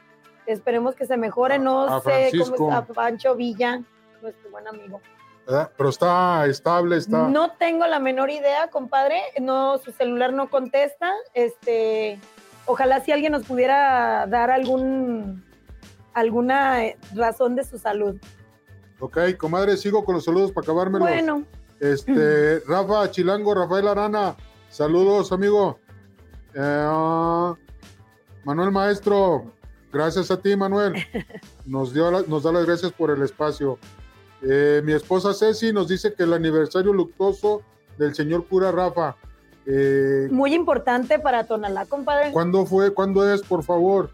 [0.46, 1.60] Esperemos que se mejore.
[1.60, 2.56] No A sé Francisco.
[2.56, 3.82] cómo está Pancho Villa,
[4.22, 5.02] nuestro buen amigo.
[5.46, 5.72] ¿verdad?
[5.76, 7.28] Pero está estable, está.
[7.28, 9.22] No tengo la menor idea, compadre.
[9.42, 11.12] No, su celular no contesta.
[11.34, 12.20] Este,
[12.66, 15.44] ojalá si alguien nos pudiera dar algún
[16.14, 18.16] alguna eh, razón de su salud.
[19.00, 21.08] Ok, comadre, sigo con los saludos para acabármelos.
[21.10, 21.44] Bueno,
[21.88, 24.38] Este, Rafa Chilango, Rafael Arana,
[24.70, 25.80] saludos, amigo.
[26.54, 27.54] Eh,
[28.46, 29.52] Manuel Maestro,
[29.92, 30.94] gracias a ti, Manuel.
[31.66, 33.78] Nos, dio la- nos da las gracias por el espacio.
[34.42, 37.62] Eh, mi esposa Ceci nos dice que el aniversario luctuoso
[37.98, 39.16] del señor cura Rafa.
[39.66, 42.32] Eh, muy importante para Tonalá, compadre.
[42.32, 42.94] ¿Cuándo fue?
[42.94, 44.10] ¿Cuándo es, por favor?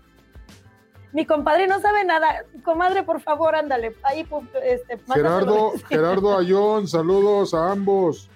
[1.12, 2.44] Mi compadre no sabe nada.
[2.64, 3.96] Comadre, por favor, ándale.
[4.04, 4.28] Ahí,
[4.64, 5.72] este, Gerardo.
[5.90, 8.30] Gerardo Ayón, saludos a ambos.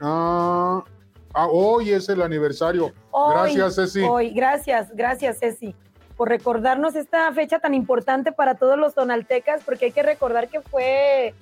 [0.00, 0.82] Ah,
[1.34, 2.92] ah, hoy es el aniversario.
[3.10, 4.02] Hoy, Gracias, Ceci.
[4.02, 5.74] Hoy, gracias, gracias, Ceci,
[6.16, 10.60] por recordarnos esta fecha tan importante para todos los tonaltecas, porque hay que recordar que
[10.60, 11.34] fue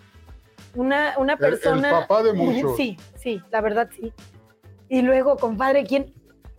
[0.75, 1.91] una, una El- el persona.
[1.91, 2.77] papá de muchos.
[2.77, 4.13] Sí, sí, la verdad sí.
[4.89, 6.13] Y luego, compadre, ¿quién?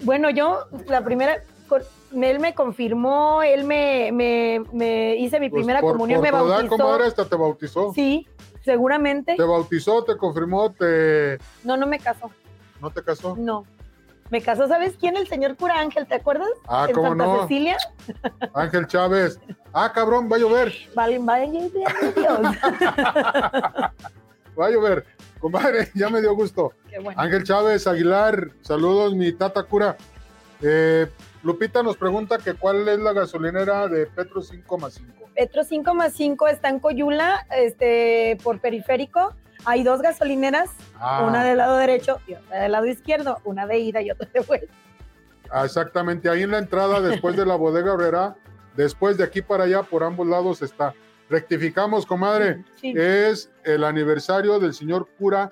[0.03, 1.83] Bueno, yo, la primera, con-
[2.21, 6.31] él me confirmó, él me, me, me hice mi Pues primera por- comunión, por me
[6.37, 6.69] bautizó.
[6.77, 7.93] comadre, hasta te bautizó.
[7.93, 8.27] Sí,
[8.65, 9.35] seguramente.
[9.37, 12.29] Te bautizó, te confirmó, te No, no me casó.
[12.81, 13.35] no te casó.
[13.37, 13.65] No.
[14.31, 15.17] Me casó, ¿sabes quién?
[15.17, 16.49] El señor cura Ángel, ¿te acuerdas?
[16.67, 17.41] Ah, en cómo Santa no.
[17.43, 17.77] Cecilia.
[18.53, 19.39] Ángel Chávez.
[19.73, 20.71] Ah, cabrón, va a llover.
[20.93, 21.71] Vale, vaya, Dios.
[24.59, 25.05] Va a llover.
[25.39, 26.73] Comadre, ya me dio gusto.
[26.89, 27.19] Qué bueno.
[27.21, 29.95] Ángel Chávez Aguilar, saludos, mi tata cura.
[30.61, 31.07] Eh,
[31.43, 35.01] Lupita nos pregunta que cuál es la gasolinera de Petro 5,5.
[35.35, 39.33] Petro 5,5 está en Coyula, este, por periférico.
[39.65, 43.79] Hay dos gasolineras, Ah, una del lado derecho y otra del lado izquierdo, una de
[43.79, 44.73] ida y otra de vuelta.
[45.51, 48.35] ah, exactamente, ahí en la entrada, después de la bodega obrera,
[48.75, 50.93] después de aquí para allá, por ambos lados está.
[51.29, 52.93] Rectificamos, comadre, Sí.
[52.97, 55.51] es el aniversario del señor cura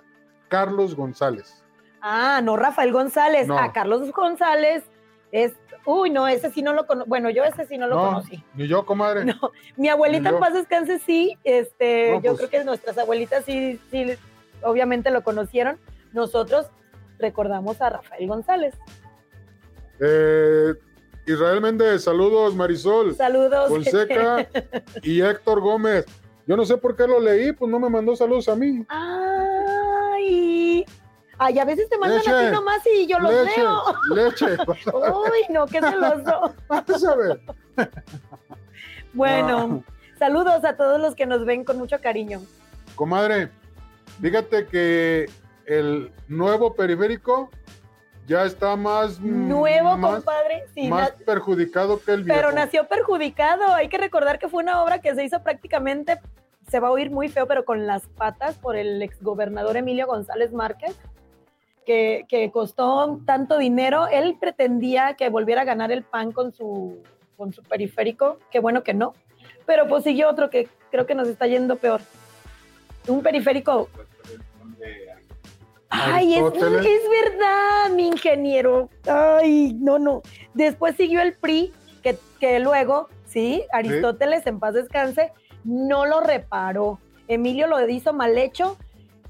[0.49, 1.63] Carlos González.
[2.01, 3.47] Ah, no, Rafael González.
[3.47, 3.57] No.
[3.57, 4.83] A Carlos González
[5.31, 5.53] es.
[5.85, 7.07] Uy, no, ese sí no lo conozco.
[7.09, 8.43] Bueno, yo ese sí no lo No, conocí.
[8.55, 9.23] Ni yo, comadre.
[9.25, 11.37] No, mi abuelita en paz descanse, sí.
[11.43, 12.37] Este, No, yo pues.
[12.39, 14.05] creo que nuestras abuelitas sí, sí,
[14.63, 15.77] obviamente lo conocieron.
[16.11, 16.67] Nosotros
[17.19, 18.75] recordamos a Rafael González.
[19.99, 20.73] Eh,
[21.25, 23.69] Israel Méndez, saludos, Marisol, Saludos.
[23.69, 24.47] Fonseca
[25.03, 26.05] y Héctor Gómez.
[26.45, 28.85] Yo no sé por qué lo leí, pues no me mandó saludos a mí.
[28.87, 30.56] Ay.
[31.39, 33.83] Ay, a veces te mandan Leche, ti nomás y yo los leche, leo.
[34.15, 34.45] leche.
[34.93, 36.53] Uy, no, qué celoso.
[36.67, 37.41] Vas a ver.
[39.13, 39.83] Bueno,
[40.17, 42.41] saludos a todos los que nos ven con mucho cariño.
[42.95, 43.49] Comadre,
[44.21, 45.29] fíjate que
[45.65, 47.49] el nuevo periférico
[48.25, 50.65] ya está más, Nuevo, más, compadre.
[50.73, 52.37] Sí, más perjudicado que el viejo.
[52.39, 53.73] pero nació perjudicado.
[53.73, 56.19] Hay que recordar que fue una obra que se hizo prácticamente,
[56.69, 60.51] se va a oír muy feo, pero con las patas por el exgobernador Emilio González
[60.51, 60.95] Márquez,
[61.87, 64.07] que, que costó tanto dinero.
[64.07, 67.01] Él pretendía que volviera a ganar el pan con su,
[67.37, 68.39] con su periférico.
[68.51, 69.13] Qué bueno que no.
[69.65, 72.01] Pero pues siguió otro que creo que nos está yendo peor.
[73.07, 73.87] Un periférico
[75.89, 78.89] Ay, es, es verdad, mi ingeniero.
[79.09, 80.21] Ay, no, no.
[80.53, 81.71] Después siguió el PRI,
[82.03, 85.31] que, que luego, sí, Aristóteles, en paz descanse,
[85.63, 86.99] no lo reparó.
[87.29, 88.77] Emilio lo hizo mal hecho,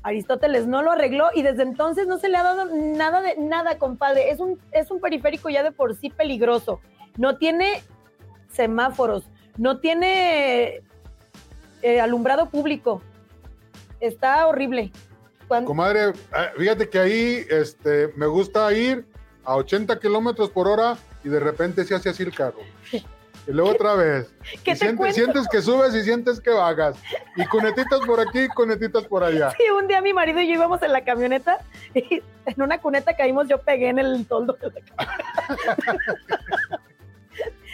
[0.08, 3.78] Aristóteles no lo arregló y desde entonces no se le ha dado nada de nada,
[3.78, 4.30] compadre.
[4.30, 6.80] Es un, es un periférico ya de por sí peligroso.
[7.17, 7.84] No tiene
[8.50, 9.26] semáforos,
[9.58, 10.82] no tiene
[11.82, 13.02] eh, alumbrado público.
[14.00, 14.93] Está horrible.
[15.50, 16.13] Cuando- Comadre, eh,
[16.58, 19.06] fíjate que ahí este, me gusta ir
[19.43, 22.60] a 80 kilómetros por hora y de repente se hace así el carro.
[23.47, 24.29] Y luego otra vez.
[24.63, 26.97] ¿Qué Y te sientes, sientes que subes y sientes que bajas.
[27.36, 29.51] Y cunetitas por aquí, cunetitas por allá.
[29.51, 31.60] Sí, un día mi marido y yo íbamos en la camioneta
[31.93, 36.79] y en una cuneta caímos, yo pegué en el toldo de la camioneta.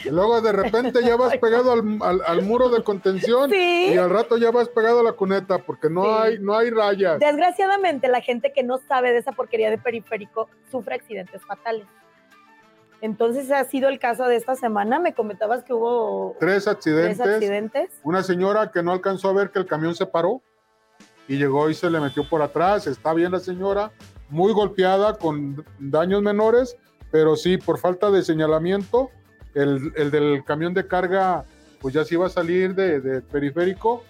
[0.06, 3.92] Y luego de repente ya vas pegado al, al- al muro de contención Sí.
[3.94, 6.10] y al rato ya vas pegado a la cuneta porque no Sí.
[6.22, 7.20] hay no hay rayas.
[7.22, 11.86] Desgraciadamente, la gente que no sabe de esa porquería de periférico sufre accidentes fatales.
[13.08, 14.98] Entonces, ha sido el caso de esta semana.
[14.98, 17.20] Me comentabas que hubo Tres tres accidentes.
[17.20, 18.00] accidentes.
[18.02, 20.42] Una señora que no alcanzó a ver que el camión se paró
[21.28, 22.88] y llegó y se le metió por atrás.
[22.88, 23.92] Está bien la señora,
[24.30, 26.78] muy golpeada con daños menores,
[27.12, 29.10] pero sí, por falta de señalamiento,
[29.54, 31.44] el, el del camión de carga
[31.82, 34.02] pues ya se iba a salir de, de periférico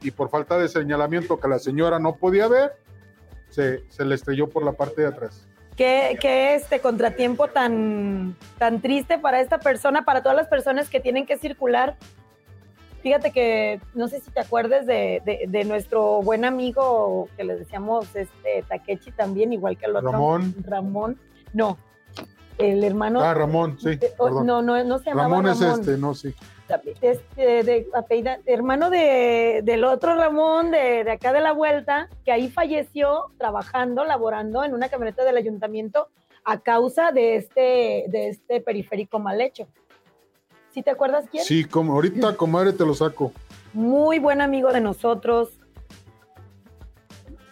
[0.00, 2.72] y por falta de señalamiento que la señora no podía ver,
[3.50, 5.46] se, se le estrelló por la parte de atrás.
[5.76, 11.00] Qué, qué este contratiempo tan, tan triste para esta persona, para todas las personas que
[11.00, 11.96] tienen que circular.
[13.02, 17.56] Fíjate que no sé si te acuerdes de, de- de nuestro buen amigo que le
[17.56, 20.12] decíamos este Takechi también, igual que el otro.
[20.12, 20.54] Ramón.
[20.64, 21.18] Ramón.
[21.52, 21.76] No.
[22.58, 23.20] El hermano.
[23.20, 23.98] Ah, Ramón, sí.
[24.18, 24.46] oh, perdón.
[24.46, 25.62] no, no, no se llamaba Ramón Ramón.
[25.72, 26.34] es este, no, sí.
[27.02, 32.32] Este, de, apellida- hermano de, del otro Ramón de, de acá de la vuelta, que
[32.32, 36.08] ahí falleció trabajando, laborando en una camioneta del ayuntamiento
[36.44, 39.66] a causa de este, de este periférico mal hecho.
[40.70, 41.44] ¿Sí te acuerdas quién?
[41.44, 43.32] Sí, como ahorita, comadre, te lo saco.
[43.72, 45.60] Muy buen amigo de nosotros.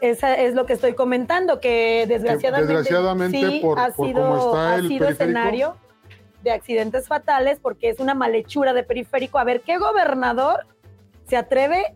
[0.03, 4.71] Esa es lo que estoy comentando, que desgraciadamente, desgraciadamente sí por- ha por sido, está
[4.73, 5.77] ha el sido escenario
[6.43, 9.39] de accidentes fatales porque es una malhechura de periférico.
[9.39, 10.67] A ver, ¿qué gobernador
[11.29, 11.95] se atreve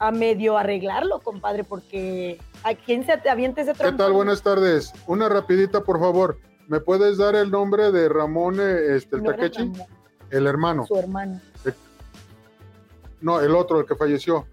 [0.00, 1.62] a medio arreglarlo, compadre?
[1.62, 3.98] Porque ¿a quién se avienta ese ¿Qué trompón?
[3.98, 4.12] tal?
[4.14, 4.92] Buenas tardes.
[5.06, 6.40] Una rapidita, por favor.
[6.66, 9.72] ¿Me puedes dar el nombre de Ramón eh, este, el No Takechi?
[10.30, 10.86] El hermano.
[10.86, 11.40] Su hermano.
[13.20, 14.46] No, el otro, el que falleció.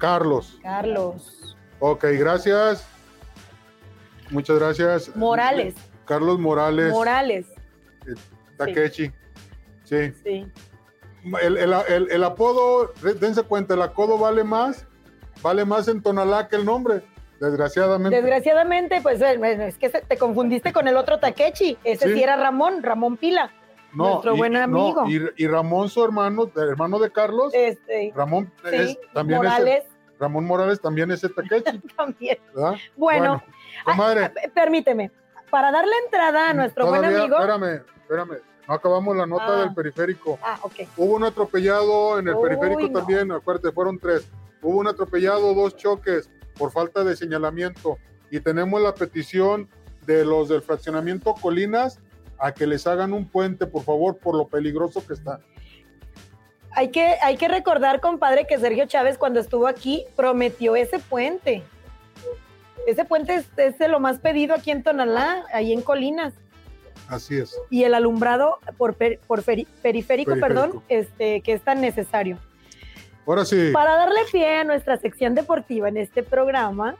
[0.00, 0.58] Carlos.
[0.62, 2.86] Carlos Ok, gracias.
[4.30, 5.14] Muchas gracias.
[5.16, 5.74] Morales.
[6.04, 7.46] Carlos Morales Morales.
[8.56, 9.10] Takechi.
[9.84, 10.12] Sí.
[10.24, 10.46] Sí.
[11.42, 14.86] El, el- el- el apodo, dense cuenta, el apodo vale más,
[15.42, 17.02] vale más en Tonalá que el nombre,
[17.40, 18.16] desgraciadamente.
[18.16, 21.76] Desgraciadamente, pues eh, es que te confundiste con el otro Takechi.
[21.84, 22.22] Ese sí, Sí.
[22.22, 23.50] era Ramón, Ramón Pila.
[23.92, 25.04] nuestro buen no, amigo.
[25.08, 29.89] y, y Ramón, su hermano, hermano de Carlos, Este, Ramón sí, es, también Morales es,
[30.20, 32.38] Ramón Morales también es el Takechi, también.
[32.54, 32.74] ¿verdad?
[32.96, 33.42] Bueno,
[33.84, 35.10] comadre, ah, permíteme,
[35.50, 37.36] para darle entrada a nuestro buen amigo.
[37.36, 39.60] Espérame, espérame, no acabamos la nota Ah.
[39.60, 40.38] del periférico.
[40.42, 40.74] Ah, ok.
[40.96, 42.98] Hubo un atropellado en el Uy, periférico no.
[43.00, 44.28] también, acuérdate, fueron tres.
[44.62, 47.96] Hubo un atropellado, dos choques por falta de señalamiento.
[48.30, 49.68] Y tenemos la petición
[50.06, 51.98] de los del fraccionamiento Colinas
[52.38, 55.40] a que les hagan un puente, por favor, por lo peligroso que está.
[56.72, 61.62] Hay que, hay que recordar, compadre, que Sergio Chávez cuando estuvo aquí prometió ese puente.
[62.86, 66.32] Ese puente es, es de lo más pedido aquí en Tonalá, ahí en Colinas.
[67.08, 67.56] Así es.
[67.70, 70.38] Y el alumbrado por, per- por feri- periférico, Periférico.
[70.40, 72.38] perdón, este, que es tan necesario.
[73.26, 76.96] Ahora sí, Para darle pie a nuestra sección deportiva en este programa,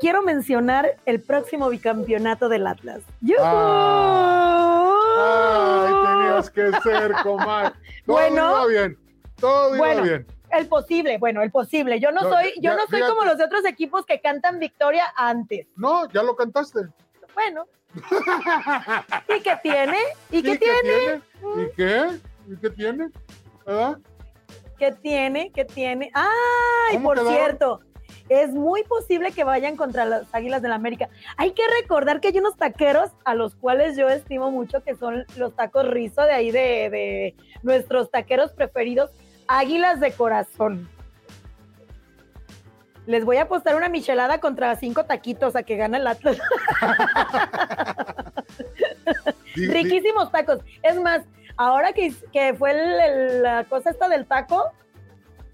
[0.00, 3.00] quiero mencionar el próximo bicampeonato del Atlas.
[3.20, 3.42] ¡Yujú!
[5.24, 7.72] ay, tenías que ser, comadre.
[8.06, 8.50] Todo Bueno.
[8.50, 8.98] iba bien,
[9.38, 9.94] todo Bueno.
[9.94, 10.26] iba bien.
[10.50, 11.98] El posible, bueno, el posible.
[11.98, 15.04] Yo no No, soy, yo ya- no soy como los otros equipos que cantan victoria
[15.16, 15.66] antes.
[15.76, 16.80] No, ya lo cantaste.
[17.34, 17.64] Bueno.
[19.28, 19.96] ¿Y qué tiene?
[20.30, 21.22] ¿Y qué ¿Y tiene?
[21.56, 22.06] ¿Y qué?
[22.48, 23.08] ¿Y qué tiene?
[23.64, 23.98] ¿Verdad?
[24.78, 25.50] ¿Qué tiene?
[25.54, 26.10] ¿Qué tiene?
[26.14, 27.34] ¡Ay, ¿Cómo por quedaron?
[27.34, 27.80] cierto!
[28.32, 31.10] Es muy posible que vayan contra las Águilas del la América.
[31.36, 35.26] Hay que recordar que hay unos taqueros a los cuales yo estimo mucho, que son
[35.36, 39.10] los tacos rizo de ahí de, de nuestros taqueros preferidos,
[39.48, 40.88] Águilas de Corazón.
[43.04, 46.38] Les voy a apostar una michelada contra cinco taquitos a que gana el Atlas.
[49.56, 50.60] Riquísimos tacos.
[50.82, 51.22] Es más,
[51.58, 54.70] ahora que, que fue el- el- la cosa esta del taco,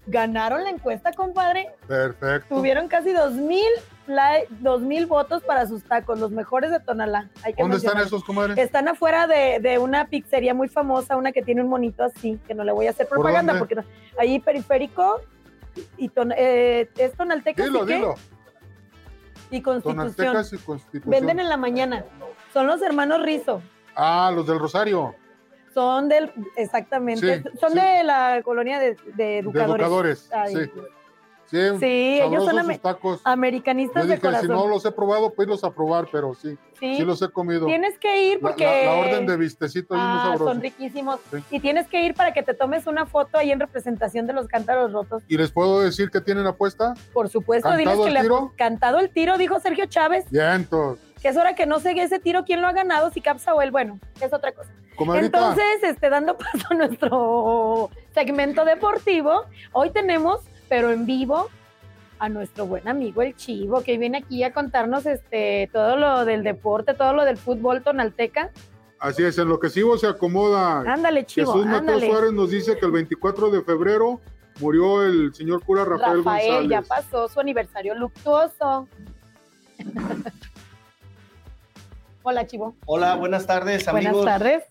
[0.09, 1.69] ganaron la encuesta, compadre.
[1.87, 2.55] Perfecto.
[2.55, 3.67] Tuvieron casi dos mil,
[4.07, 7.29] like- dos mil votos para sus tacos, los mejores de Tonalá.
[7.43, 8.61] Hay que ¿Dónde están esos, comadre?
[8.61, 12.53] Están afuera de, de una pizzería muy famosa, una que tiene un monito así, que
[12.53, 13.83] no le voy a hacer ¿Por propaganda porque no-
[14.19, 15.21] ahí periférico
[15.97, 18.15] y ton- eh, es Tonaltecas Dilo, dilo.
[19.51, 20.35] y Constitución.
[20.51, 21.09] Y Constitución.
[21.11, 22.03] Venden en la mañana.
[22.53, 23.61] Son los hermanos Rizo.
[23.95, 25.15] Ah, los del Rosario.
[25.79, 27.79] Son del, exactamente, Sí, son sí.
[27.79, 29.81] de la colonia de, de De educadores.
[29.81, 30.29] educadores.
[30.33, 30.61] Ay, Sí.
[31.45, 33.21] Sí, Sí, ellos son tacos.
[33.23, 34.49] Americanistas Yo de dije, si corazón.
[34.49, 37.65] no los he probado, pues los a probar, pero sí, sí, sí los he comido.
[37.65, 38.65] tienes que ir porque...
[38.65, 41.19] la, la orden de vistecito Ah, son riquísimos.
[41.31, 41.37] Sí.
[41.49, 44.47] Y tienes que ir para que te tomes una foto ahí en representación de los
[44.47, 45.23] cántaros rotos.
[45.27, 46.93] ¿Y les puedo decir que tienen apuesta?
[47.13, 48.53] Por supuesto, diles ¿Cantado que el le tiro?
[48.55, 50.99] cantado el tiro, dijo Sergio Chávez, Vientos.
[51.19, 53.63] que es hora que no sigue ese tiro quién lo ha ganado, si Capsa o
[53.63, 54.69] él, bueno, es otra cosa.
[54.99, 61.49] Comadrita, Entonces, este, dando paso a nuestro segmento deportivo, hoy tenemos, pero en vivo,
[62.19, 66.43] a nuestro buen amigo el Chivo, que viene aquí a contarnos este, todo lo del
[66.43, 68.51] deporte, todo lo del fútbol tonalteca.
[68.99, 70.81] así es, en lo que sigo se acomoda.
[70.81, 72.11] Ándale, Chivo, Jesús Mateo ándale.
[72.11, 74.19] Suárez nos dice que el 24 de febrero
[74.59, 76.87] murió el señor cura Rafael, Rafael, ya González.
[76.89, 78.89] pasó su aniversario luctuoso.
[82.23, 82.75] Hola, Chivo.
[82.85, 84.63] Hola, buenas tardes, Buenas amigos, tardes.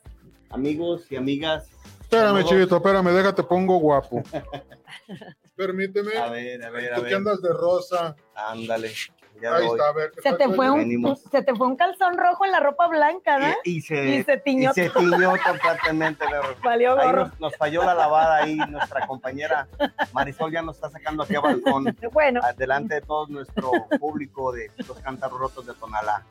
[0.51, 1.68] Amigos y amigas.
[2.03, 4.22] Espérame, chivito, espérame, déjate, pongo guapo.
[5.57, 6.16] Permíteme.
[6.16, 7.14] A ver, a ver, a ver.
[7.14, 8.16] andas de rosa.
[8.34, 8.92] Ándale.
[9.40, 9.76] Ya Ahí voy.
[9.78, 10.11] está, a ver.
[10.12, 13.36] ¿qué Se te, fue un, se te fue un calzón rojo en la ropa blanca,
[13.38, 13.55] ¿verdad?
[13.64, 16.24] Y, y se, Y se tiñó y se tiñó completamente.
[16.24, 19.68] la- Valió Ahí nos, nos falló la lavada ahí, nuestra compañera
[20.12, 23.70] Marisol ya nos está sacando aquí a balcón, Bueno, delante de todo nuestro
[24.01, 26.24] público de los cántaros rotos de Tonalá.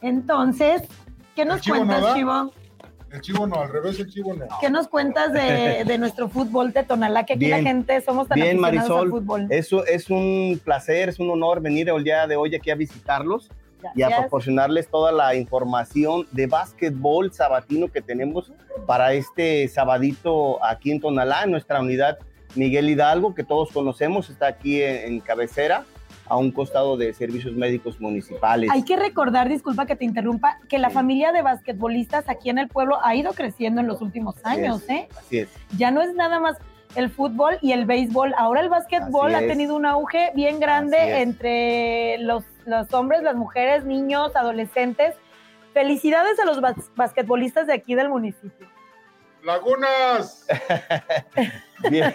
[0.00, 0.82] entonces,
[1.36, 2.14] ¿qué nos ¿El Chivo cuentas, no?
[2.14, 2.52] Chivo?
[3.12, 4.46] El chivo no, al revés, el chivo no.
[4.60, 7.24] ¿Qué nos cuentas de, de nuestro fútbol de Tonalá?
[7.24, 7.62] Que aquí Bien.
[7.62, 9.04] la gente somos tan Bien, aficionados Marisol.
[9.04, 9.46] al fútbol.
[9.50, 13.48] Eso es un placer, es un honor venir el día de hoy aquí a visitarlos.
[13.94, 18.52] y a proporcionarles toda la información de básquetbol sabatino que tenemos
[18.86, 22.18] para este sabadito aquí en Tonalá, en nuestra unidad
[22.56, 25.84] Miguel Hidalgo, que todos conocemos, está aquí en, en cabecera,
[26.28, 28.70] a un costado de servicios médicos municipales.
[28.72, 30.94] Hay que recordar, disculpa que te interrumpa, que la Sí.
[30.94, 34.82] familia de basquetbolistas aquí en el pueblo ha ido creciendo en los últimos Así años,
[34.84, 34.90] es.
[34.90, 35.08] ¿eh?
[35.16, 35.48] Así es.
[35.76, 36.56] Ya no es nada más
[36.94, 38.34] el fútbol y el béisbol.
[38.38, 43.84] Ahora el básquetbol ha tenido un auge bien grande entre los, los hombres, las mujeres,
[43.84, 45.14] niños, adolescentes.
[45.74, 48.66] Felicidades a los bas- basquetbolistas de aquí del municipio.
[49.44, 50.46] Lagunas.
[51.90, 52.14] Bien,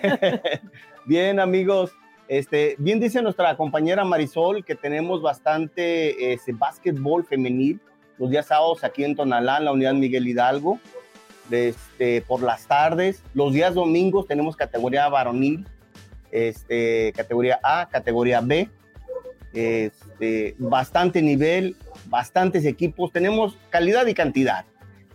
[1.06, 1.94] bien amigos.
[2.32, 7.82] Este, bien dice nuestra compañera Marisol que tenemos bastante ese básquetbol femenil
[8.18, 10.80] los días sábados aquí en Tonalá, la unidad Miguel Hidalgo,
[11.50, 13.22] este, por las tardes.
[13.34, 15.68] Los días domingos tenemos categoría varonil,
[16.32, 18.70] este, categoría A, categoría B,
[19.54, 21.76] este, bastante nivel,
[22.06, 23.12] bastantes equipos.
[23.12, 24.64] Tenemos calidad y cantidad.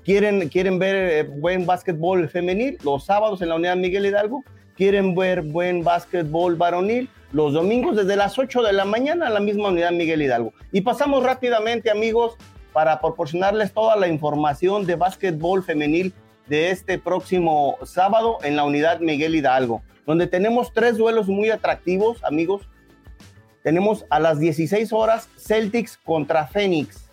[0.05, 2.77] ¿Quieren, quieren ver eh, buen básquetbol femenil?
[2.85, 4.45] Los sábados en la unidad Miguel Hidalgo.
[4.77, 7.09] ¿Quieren ver buen básquetbol varonil?
[7.33, 10.53] Los domingos desde las 8 de la mañana en la misma unidad Miguel Hidalgo.
[10.71, 12.37] Y pasamos rápidamente, amigos,
[12.75, 16.13] para proporcionarles toda la información de básquetbol femenil
[16.47, 22.23] de este próximo sábado en la unidad Miguel Hidalgo, donde tenemos tres duelos muy atractivos,
[22.23, 22.69] amigos.
[23.63, 27.09] Tenemos a las 16 horas Celtics contra Phoenix.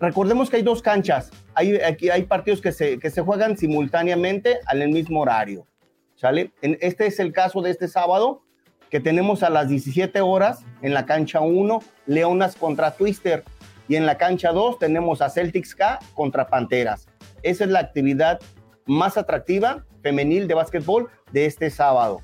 [0.00, 1.30] Recordemos que hay dos canchas.
[1.58, 5.66] Hay, aquí hay partidos que se, que se juegan simultáneamente al mismo horario.
[6.14, 6.52] ¿Sale?
[6.62, 8.42] En, este es el caso de este sábado,
[8.90, 13.42] que tenemos a las 17 horas en la cancha 1, Leonas contra Twister.
[13.88, 17.08] Y en la cancha 2 tenemos a Celtics K contra Panteras.
[17.42, 18.38] Esa es la actividad
[18.86, 22.20] más atractiva femenil de básquetbol de este sábado.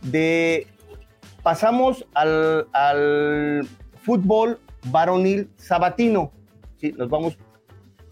[0.00, 0.66] De,
[1.42, 3.68] pasamos al, al
[4.02, 6.32] fútbol varonil sabatino.
[6.78, 7.36] Sí, nos vamos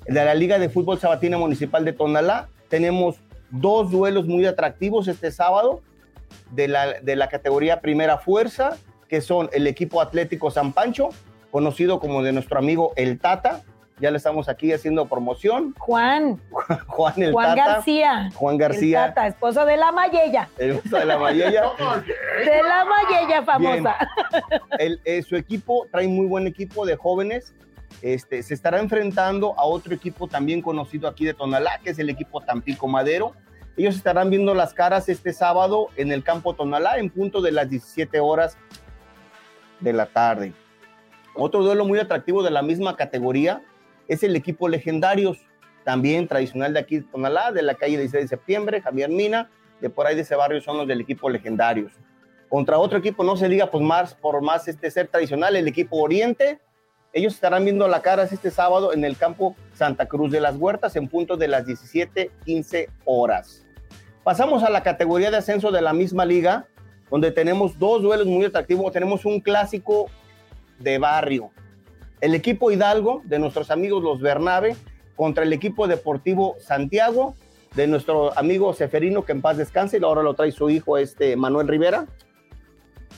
[0.09, 2.48] de la Liga de Fútbol Sabatina Municipal de Tonalá.
[2.68, 3.16] Tenemos
[3.50, 5.82] dos duelos muy atractivos este sábado
[6.50, 8.76] de la, de la categoría Primera Fuerza,
[9.09, 11.11] que son el equipo Atlético San Pancho,
[11.50, 13.62] conocido como de nuestro amigo El Tata.
[14.00, 15.74] Ya le estamos aquí haciendo promoción.
[15.78, 16.40] Juan,
[16.86, 17.72] Juan El Juan Tata.
[17.72, 18.30] García.
[18.34, 21.64] Juan El García, Tata, esposo de la Mayella, el uso de la Mayella.
[22.44, 23.96] de la Mayella famosa.
[24.78, 27.54] el, eh, su equipo trae muy buen equipo de jóvenes.
[28.03, 32.11] Este, se estará enfrentando a otro equipo también conocido aquí de Tonalá, que es el
[32.11, 33.32] equipo Tampico Madero.
[33.76, 37.68] Ellos estarán viendo las caras este sábado en el campo Tonalá en punto de las
[37.68, 38.57] 17 horas
[39.80, 40.53] de la tarde.
[41.34, 43.62] Otro duelo muy atractivo de la misma categoría
[44.09, 45.38] es el equipo Legendarios,
[45.84, 49.90] también tradicional de aquí de Tonalá, de la calle 16 de septiembre, Javier Mina, de
[49.90, 51.92] por ahí de ese barrio son los del equipo Legendarios
[52.49, 55.99] contra otro equipo, no se diga pues más por más este ser tradicional, el equipo
[55.99, 56.61] Oriente.
[57.18, 60.94] Ellos estarán viendo la cara este sábado en el campo Santa Cruz de las Huertas
[60.94, 63.66] en punto de las 17:15 horas.
[64.22, 66.68] Pasamos a la categoría de ascenso de la misma liga,
[67.10, 68.92] donde tenemos dos duelos muy atractivos.
[68.92, 70.06] Tenemos un clásico
[70.78, 71.50] de barrio.
[72.20, 74.76] El equipo Hidalgo de nuestros amigos los Bernabe
[75.16, 77.34] contra el equipo deportivo Santiago
[77.74, 81.34] de nuestro amigo Seferino, que en paz descanse, y ahora lo trae su hijo, este
[81.34, 82.06] Manuel Rivera.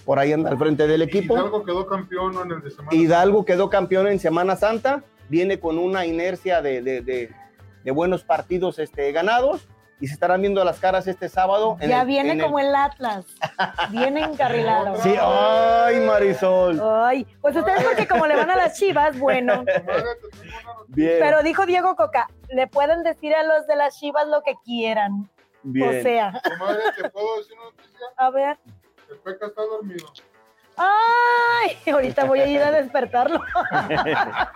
[0.04, 1.34] Por ahí anda al frente del equipo.
[1.34, 2.42] Hidalgo quedó campeón ¿no?
[2.42, 6.82] en el de Semana Hidalgo quedó campeón en Semana Santa, viene con una inercia de,
[6.82, 7.34] de- de-
[7.84, 9.66] de buenos partidos este, ganados
[10.00, 11.76] y se estarán viendo las caras este sábado.
[11.80, 13.26] en Ya el- viene en el- como el Atlas.
[13.90, 14.96] Viene encarrilado.
[14.96, 16.80] Sí, ay, Marisol.
[16.82, 19.64] Ay, pues ustedes porque como le van a las chivas, bueno.
[20.88, 24.54] Bien, Pero dijo Diego Coca, le pueden decir a los de las chivas lo que
[24.64, 25.30] quieran.
[25.62, 26.00] bien.
[26.00, 28.06] O sea, Comadre, ¿te puedo decir una noticia?
[28.16, 28.58] a ver.
[29.10, 30.06] El Peca está dormido.
[30.76, 33.40] Ay, ahorita voy a ir a despertarlo.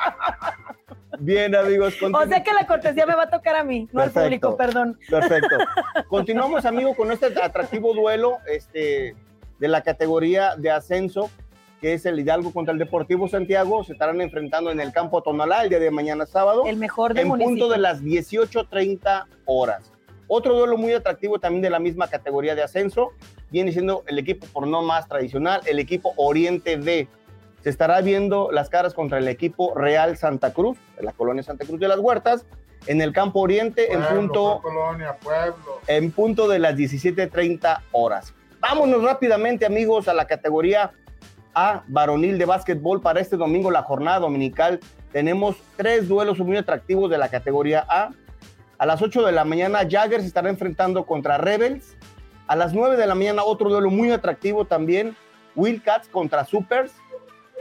[1.18, 1.94] Bien, amigos.
[2.02, 4.18] O sea que la cortesía me va a tocar a mí, no Perfecto.
[4.20, 4.98] al público, perdón.
[5.08, 5.56] Perfecto.
[6.08, 9.14] Continuamos, amigo, con este atractivo duelo este,
[9.58, 11.30] de la categoría de ascenso,
[11.80, 13.84] que es el Hidalgo contra el Deportivo Santiago.
[13.84, 17.22] Se estarán enfrentando en el campo Tonalá el día de mañana sábado, El mejor del
[17.22, 17.64] en municipio.
[17.64, 19.92] punto de las 18.30 horas.
[20.36, 23.12] Otro duelo muy atractivo también de la misma categoría de ascenso
[23.52, 27.06] viene siendo el equipo por no más tradicional, el equipo Oriente D.
[27.62, 31.64] Se estará viendo las caras contra el equipo Real Santa Cruz, de la colonia Santa
[31.64, 32.46] Cruz de las Huertas,
[32.88, 35.78] en el campo Oriente en punto Colonia, pueblo.
[35.86, 38.34] en punto de las 17.30 horas.
[38.58, 40.90] Vámonos rápidamente, amigos, a la categoría
[41.54, 43.00] A, varonil de básquetbol.
[43.00, 44.80] Para este domingo, la jornada dominical,
[45.12, 48.10] tenemos tres duelos muy atractivos de la categoría A.
[48.84, 51.96] A las 8 de la mañana, Jaggers se estará enfrentando contra Rebels.
[52.46, 55.16] A las 9 de la mañana, otro duelo muy atractivo también,
[55.56, 56.92] Wildcats contra Supers.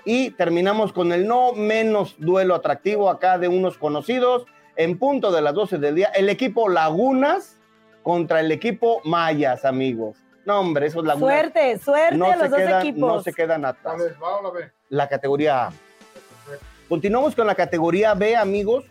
[0.03, 4.45] Y terminamos con el no menos duelo atractivo acá de unos conocidos.
[4.75, 7.57] En punto de las 12 del día, el equipo Lagunas
[8.01, 10.17] contra el equipo Mayas, amigos.
[10.43, 12.99] No, hombre, esos Lagunas Suerte, suerte no a se, los dos quedan, equipos.
[12.99, 13.97] no se quedan atrás.
[13.97, 14.51] ¿La va?
[14.89, 15.73] La categoría A.
[16.89, 18.83] Continuamos con la categoría B, amigos,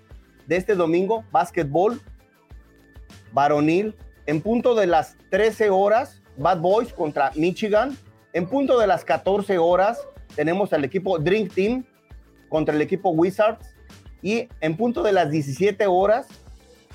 [0.47, 2.01] de este domingo, básquetbol,
[3.33, 3.95] varonil,
[4.27, 7.97] en punto de las 13 horas, Bad Boys contra Michigan.
[8.33, 10.01] En punto de las 14 horas,
[10.35, 11.85] tenemos al equipo Drink Team
[12.49, 13.75] contra el equipo Wizards.
[14.23, 16.29] Y en punto de las 17 horas,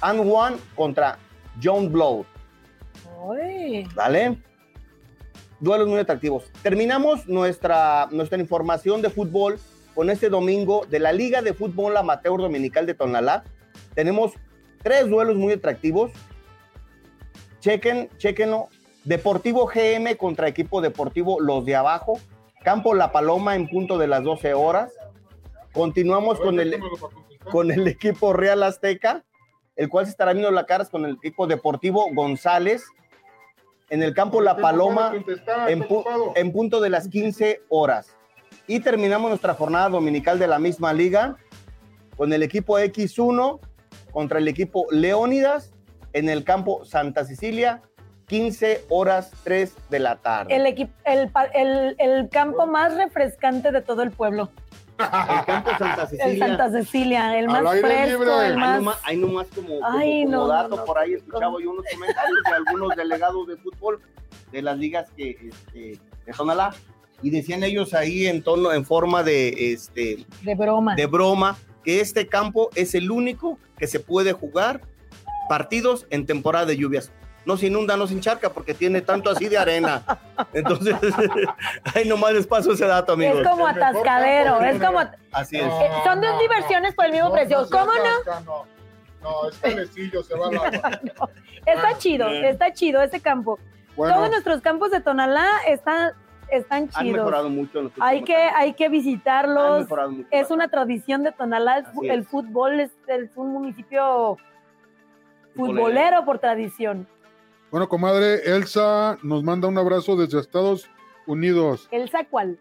[0.01, 1.17] And One contra
[1.61, 2.25] John Blow.
[3.95, 4.37] ¿Vale?
[5.59, 6.51] Duelos muy atractivos.
[6.61, 9.59] Terminamos nuestra, nuestra información de fútbol
[9.95, 13.43] con este domingo de la Liga de Fútbol Amateur Dominical de Tonalá.
[13.95, 14.33] Tenemos
[14.87, 16.11] tres duelos muy atractivos.
[17.59, 18.69] Chequen, chequenlo.
[19.03, 22.19] Deportivo GM contra equipo deportivo Los de Abajo.
[22.63, 24.93] Campo La Paloma en punto de las 12 horas.
[25.73, 26.79] Continuamos con el,
[27.51, 29.25] con el equipo Real Azteca,
[29.75, 32.85] el cual se estará viendo la caras con el equipo Deportivo González.
[33.89, 35.13] En el campo La Tengo Paloma,
[35.67, 38.15] en, pu- en punto de las 15 horas.
[38.67, 41.35] Y terminamos nuestra jornada dominical de la misma liga
[42.15, 43.59] con el equipo X1
[44.17, 45.71] contra el equipo Leónidas
[46.13, 47.83] en el campo Santa Cecilia,
[48.25, 50.55] 15 horas 3 de la tarde.
[50.55, 54.49] el, equipo, el, el, el campo más refrescante de todo el pueblo.
[54.97, 56.47] El campo Santa El Cecilia.
[56.47, 58.47] Santa Cecilia, el más fresco, libre.
[58.47, 58.77] el más...
[58.79, 60.85] nomás, ahí nomás como, como- Ay, como no, dato no, no.
[60.85, 64.01] por ahí escuchaba yo unos comentarios de algunos delegados de fútbol
[64.51, 66.71] de las ligas que este, de
[67.21, 70.95] y decían ellos ahí en tono en forma de este De broma.
[70.95, 71.55] de broma
[71.87, 74.81] que este campo es el único que se puede jugar
[75.47, 77.13] partidos en temporada de lluvias.
[77.45, 80.03] No se inunda, no se encharca porque tiene tanto así de arena.
[80.51, 80.95] Entonces,
[81.95, 83.39] ahí nomás les paso ese dato, amigos.
[83.39, 84.99] es como atascadero, es como...
[85.31, 85.63] Así es.
[85.63, 87.65] Eh, son dos diversiones por el mismo precio.
[87.71, 88.41] ¿Cómo no?
[88.41, 88.65] No,
[89.21, 90.99] no, es calecillo, se va al agua.
[91.65, 93.59] Está chido, está chido ese campo.
[93.95, 96.11] Todos nuestros campos de Tonalá están,
[96.51, 97.17] están Han chidos.
[97.17, 97.81] mejorado mucho.
[97.81, 98.53] los Hay que, años.
[98.57, 99.79] hay que Han visitarlos.
[99.81, 100.27] mejorado mucho.
[100.31, 101.83] Es una tradición de Tonalá.
[102.03, 104.37] El, fútbol es, es un municipio
[105.55, 105.75] Futbolero.
[105.85, 107.07] futbolero por tradición.
[107.71, 110.89] bueno, comadre, Elsa nos manda un abrazo desde Estados
[111.25, 112.57] Unidos, Elsa, ¿cuál?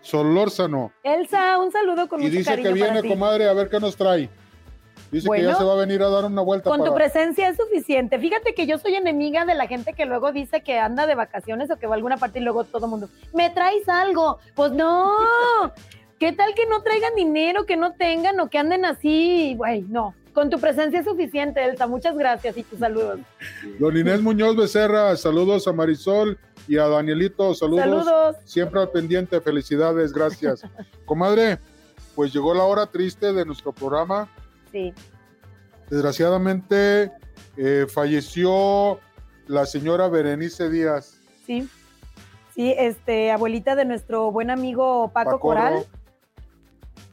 [0.00, 0.92] Solórzano.
[1.02, 3.96] Elsa, un saludo con Y mucho dice cariño que viene, comadre, a ver qué nos
[3.96, 4.28] trae.
[5.10, 5.50] Dice que Bueno.
[5.50, 8.18] ya se va a venir a dar una vuelta Con tu presencia es suficiente.
[8.18, 11.70] Fíjate que yo soy enemiga de la gente que luego dice que anda de vacaciones
[11.70, 14.38] o que va a alguna parte y luego todo el mundo, ¿me traes algo?
[14.54, 15.12] Pues no.
[16.18, 19.54] ¿Qué tal que no traigan dinero, que no tengan o que anden así?
[19.56, 20.14] Güey, no.
[20.32, 21.86] Con tu presencia es suficiente, Elsa.
[21.86, 23.20] Muchas gracias y tus saludos.
[23.78, 26.38] Don Inés Muñoz Becerra, saludos a Marisol
[26.68, 27.82] y a Danielito, saludos.
[27.82, 28.36] Saludos.
[28.44, 30.62] Siempre al pendiente, felicidades, gracias.
[31.04, 31.58] Comadre,
[32.14, 34.28] pues llegó la hora triste de nuestro programa.
[34.72, 34.92] Sí.
[35.90, 37.12] Desgraciadamente
[37.56, 38.98] eh, falleció
[39.46, 41.20] la señora Berenice Díaz.
[41.46, 41.68] Sí.
[42.54, 45.40] Sí, este, abuelita de nuestro buen amigo Paco, Pacorro.
[45.40, 45.86] Coral.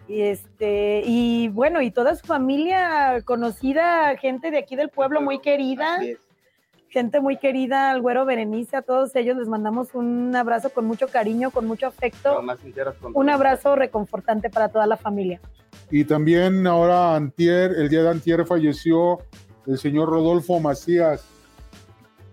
[0.07, 5.39] Y este, y bueno, y toda su familia conocida, gente de aquí del pueblo muy
[5.39, 6.28] querida, Así es.
[6.89, 11.07] Gente muy querida, al güero Berenice, a todos ellos les mandamos un abrazo con mucho
[11.07, 15.39] cariño, con mucho afecto, más sinceras con un abrazo reconfortante para toda la familia.
[15.91, 19.19] Y también ahora antier, el día de antier falleció
[19.65, 21.25] el señor Rodolfo Macías.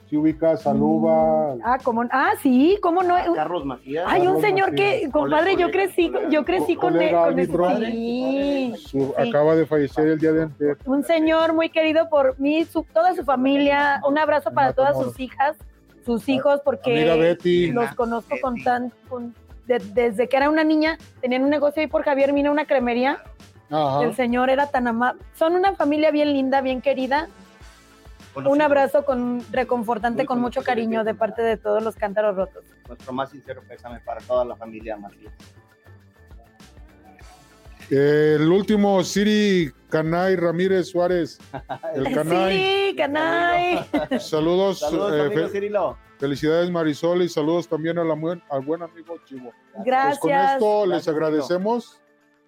[0.09, 2.05] Si ubicas a Luba, Ah, ¿cómo?
[2.13, 3.17] Ah, sí, ¿cómo no?
[3.35, 4.05] Carlos Macías.
[4.09, 5.01] Hay un señor Macías.
[5.03, 7.69] que, compadre, yo crecí, yo crecí con él, con árbitro.
[7.77, 8.73] sí.
[9.19, 10.77] acaba de fallecer el día de antier.
[10.87, 15.19] Un señor muy querido por mí, su- toda su familia, un abrazo para todas sus
[15.19, 15.57] hijas,
[16.05, 17.05] sus hijos, porque
[17.73, 19.35] los conozco con tan, con-
[19.67, 23.19] de- desde que era una niña, tenían un negocio ahí por Javier Mina, una cremería,
[23.71, 24.05] Ajá.
[24.05, 27.27] el señor era tan amable, son una familia bien linda, bien querida,
[28.45, 32.37] un abrazo con reconfortante, Muy con mucho conocido, cariño de parte de todos los cántaros
[32.37, 32.65] rotos.
[32.89, 35.33] Nuestro más sincero pésame para toda la familia Macías.
[37.91, 41.39] El último, Siri Canay Ramírez Suárez.
[41.95, 42.57] El Canay.
[42.91, 43.87] Sí, canay.
[44.19, 45.99] Saludos, Saludos, eh, amigo Cirilo.
[46.19, 49.53] felicidades Marisol y saludos también a la buen- al buen amigo Chivo.
[49.85, 50.19] Gracias.
[50.21, 52.01] Pues con esto les Gracias, agradecemos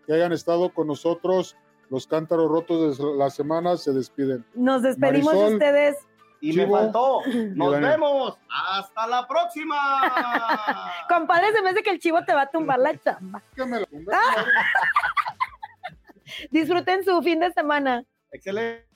[0.07, 1.57] que hayan estado con nosotros.
[1.91, 4.45] Los cántaros rotos de la semana se despiden.
[4.55, 5.97] Nos despedimos de ustedes.
[6.41, 6.67] Y Chivo.
[6.67, 7.21] me faltó.
[7.55, 7.91] Nos Daniel.
[7.93, 8.39] vemos.
[8.49, 9.77] Hasta la próxima.
[11.09, 13.43] Compadre, se me hace que el chivo te va a tumbar la chamba.
[16.51, 18.05] Disfruten su fin de semana.
[18.31, 18.87] Excelente.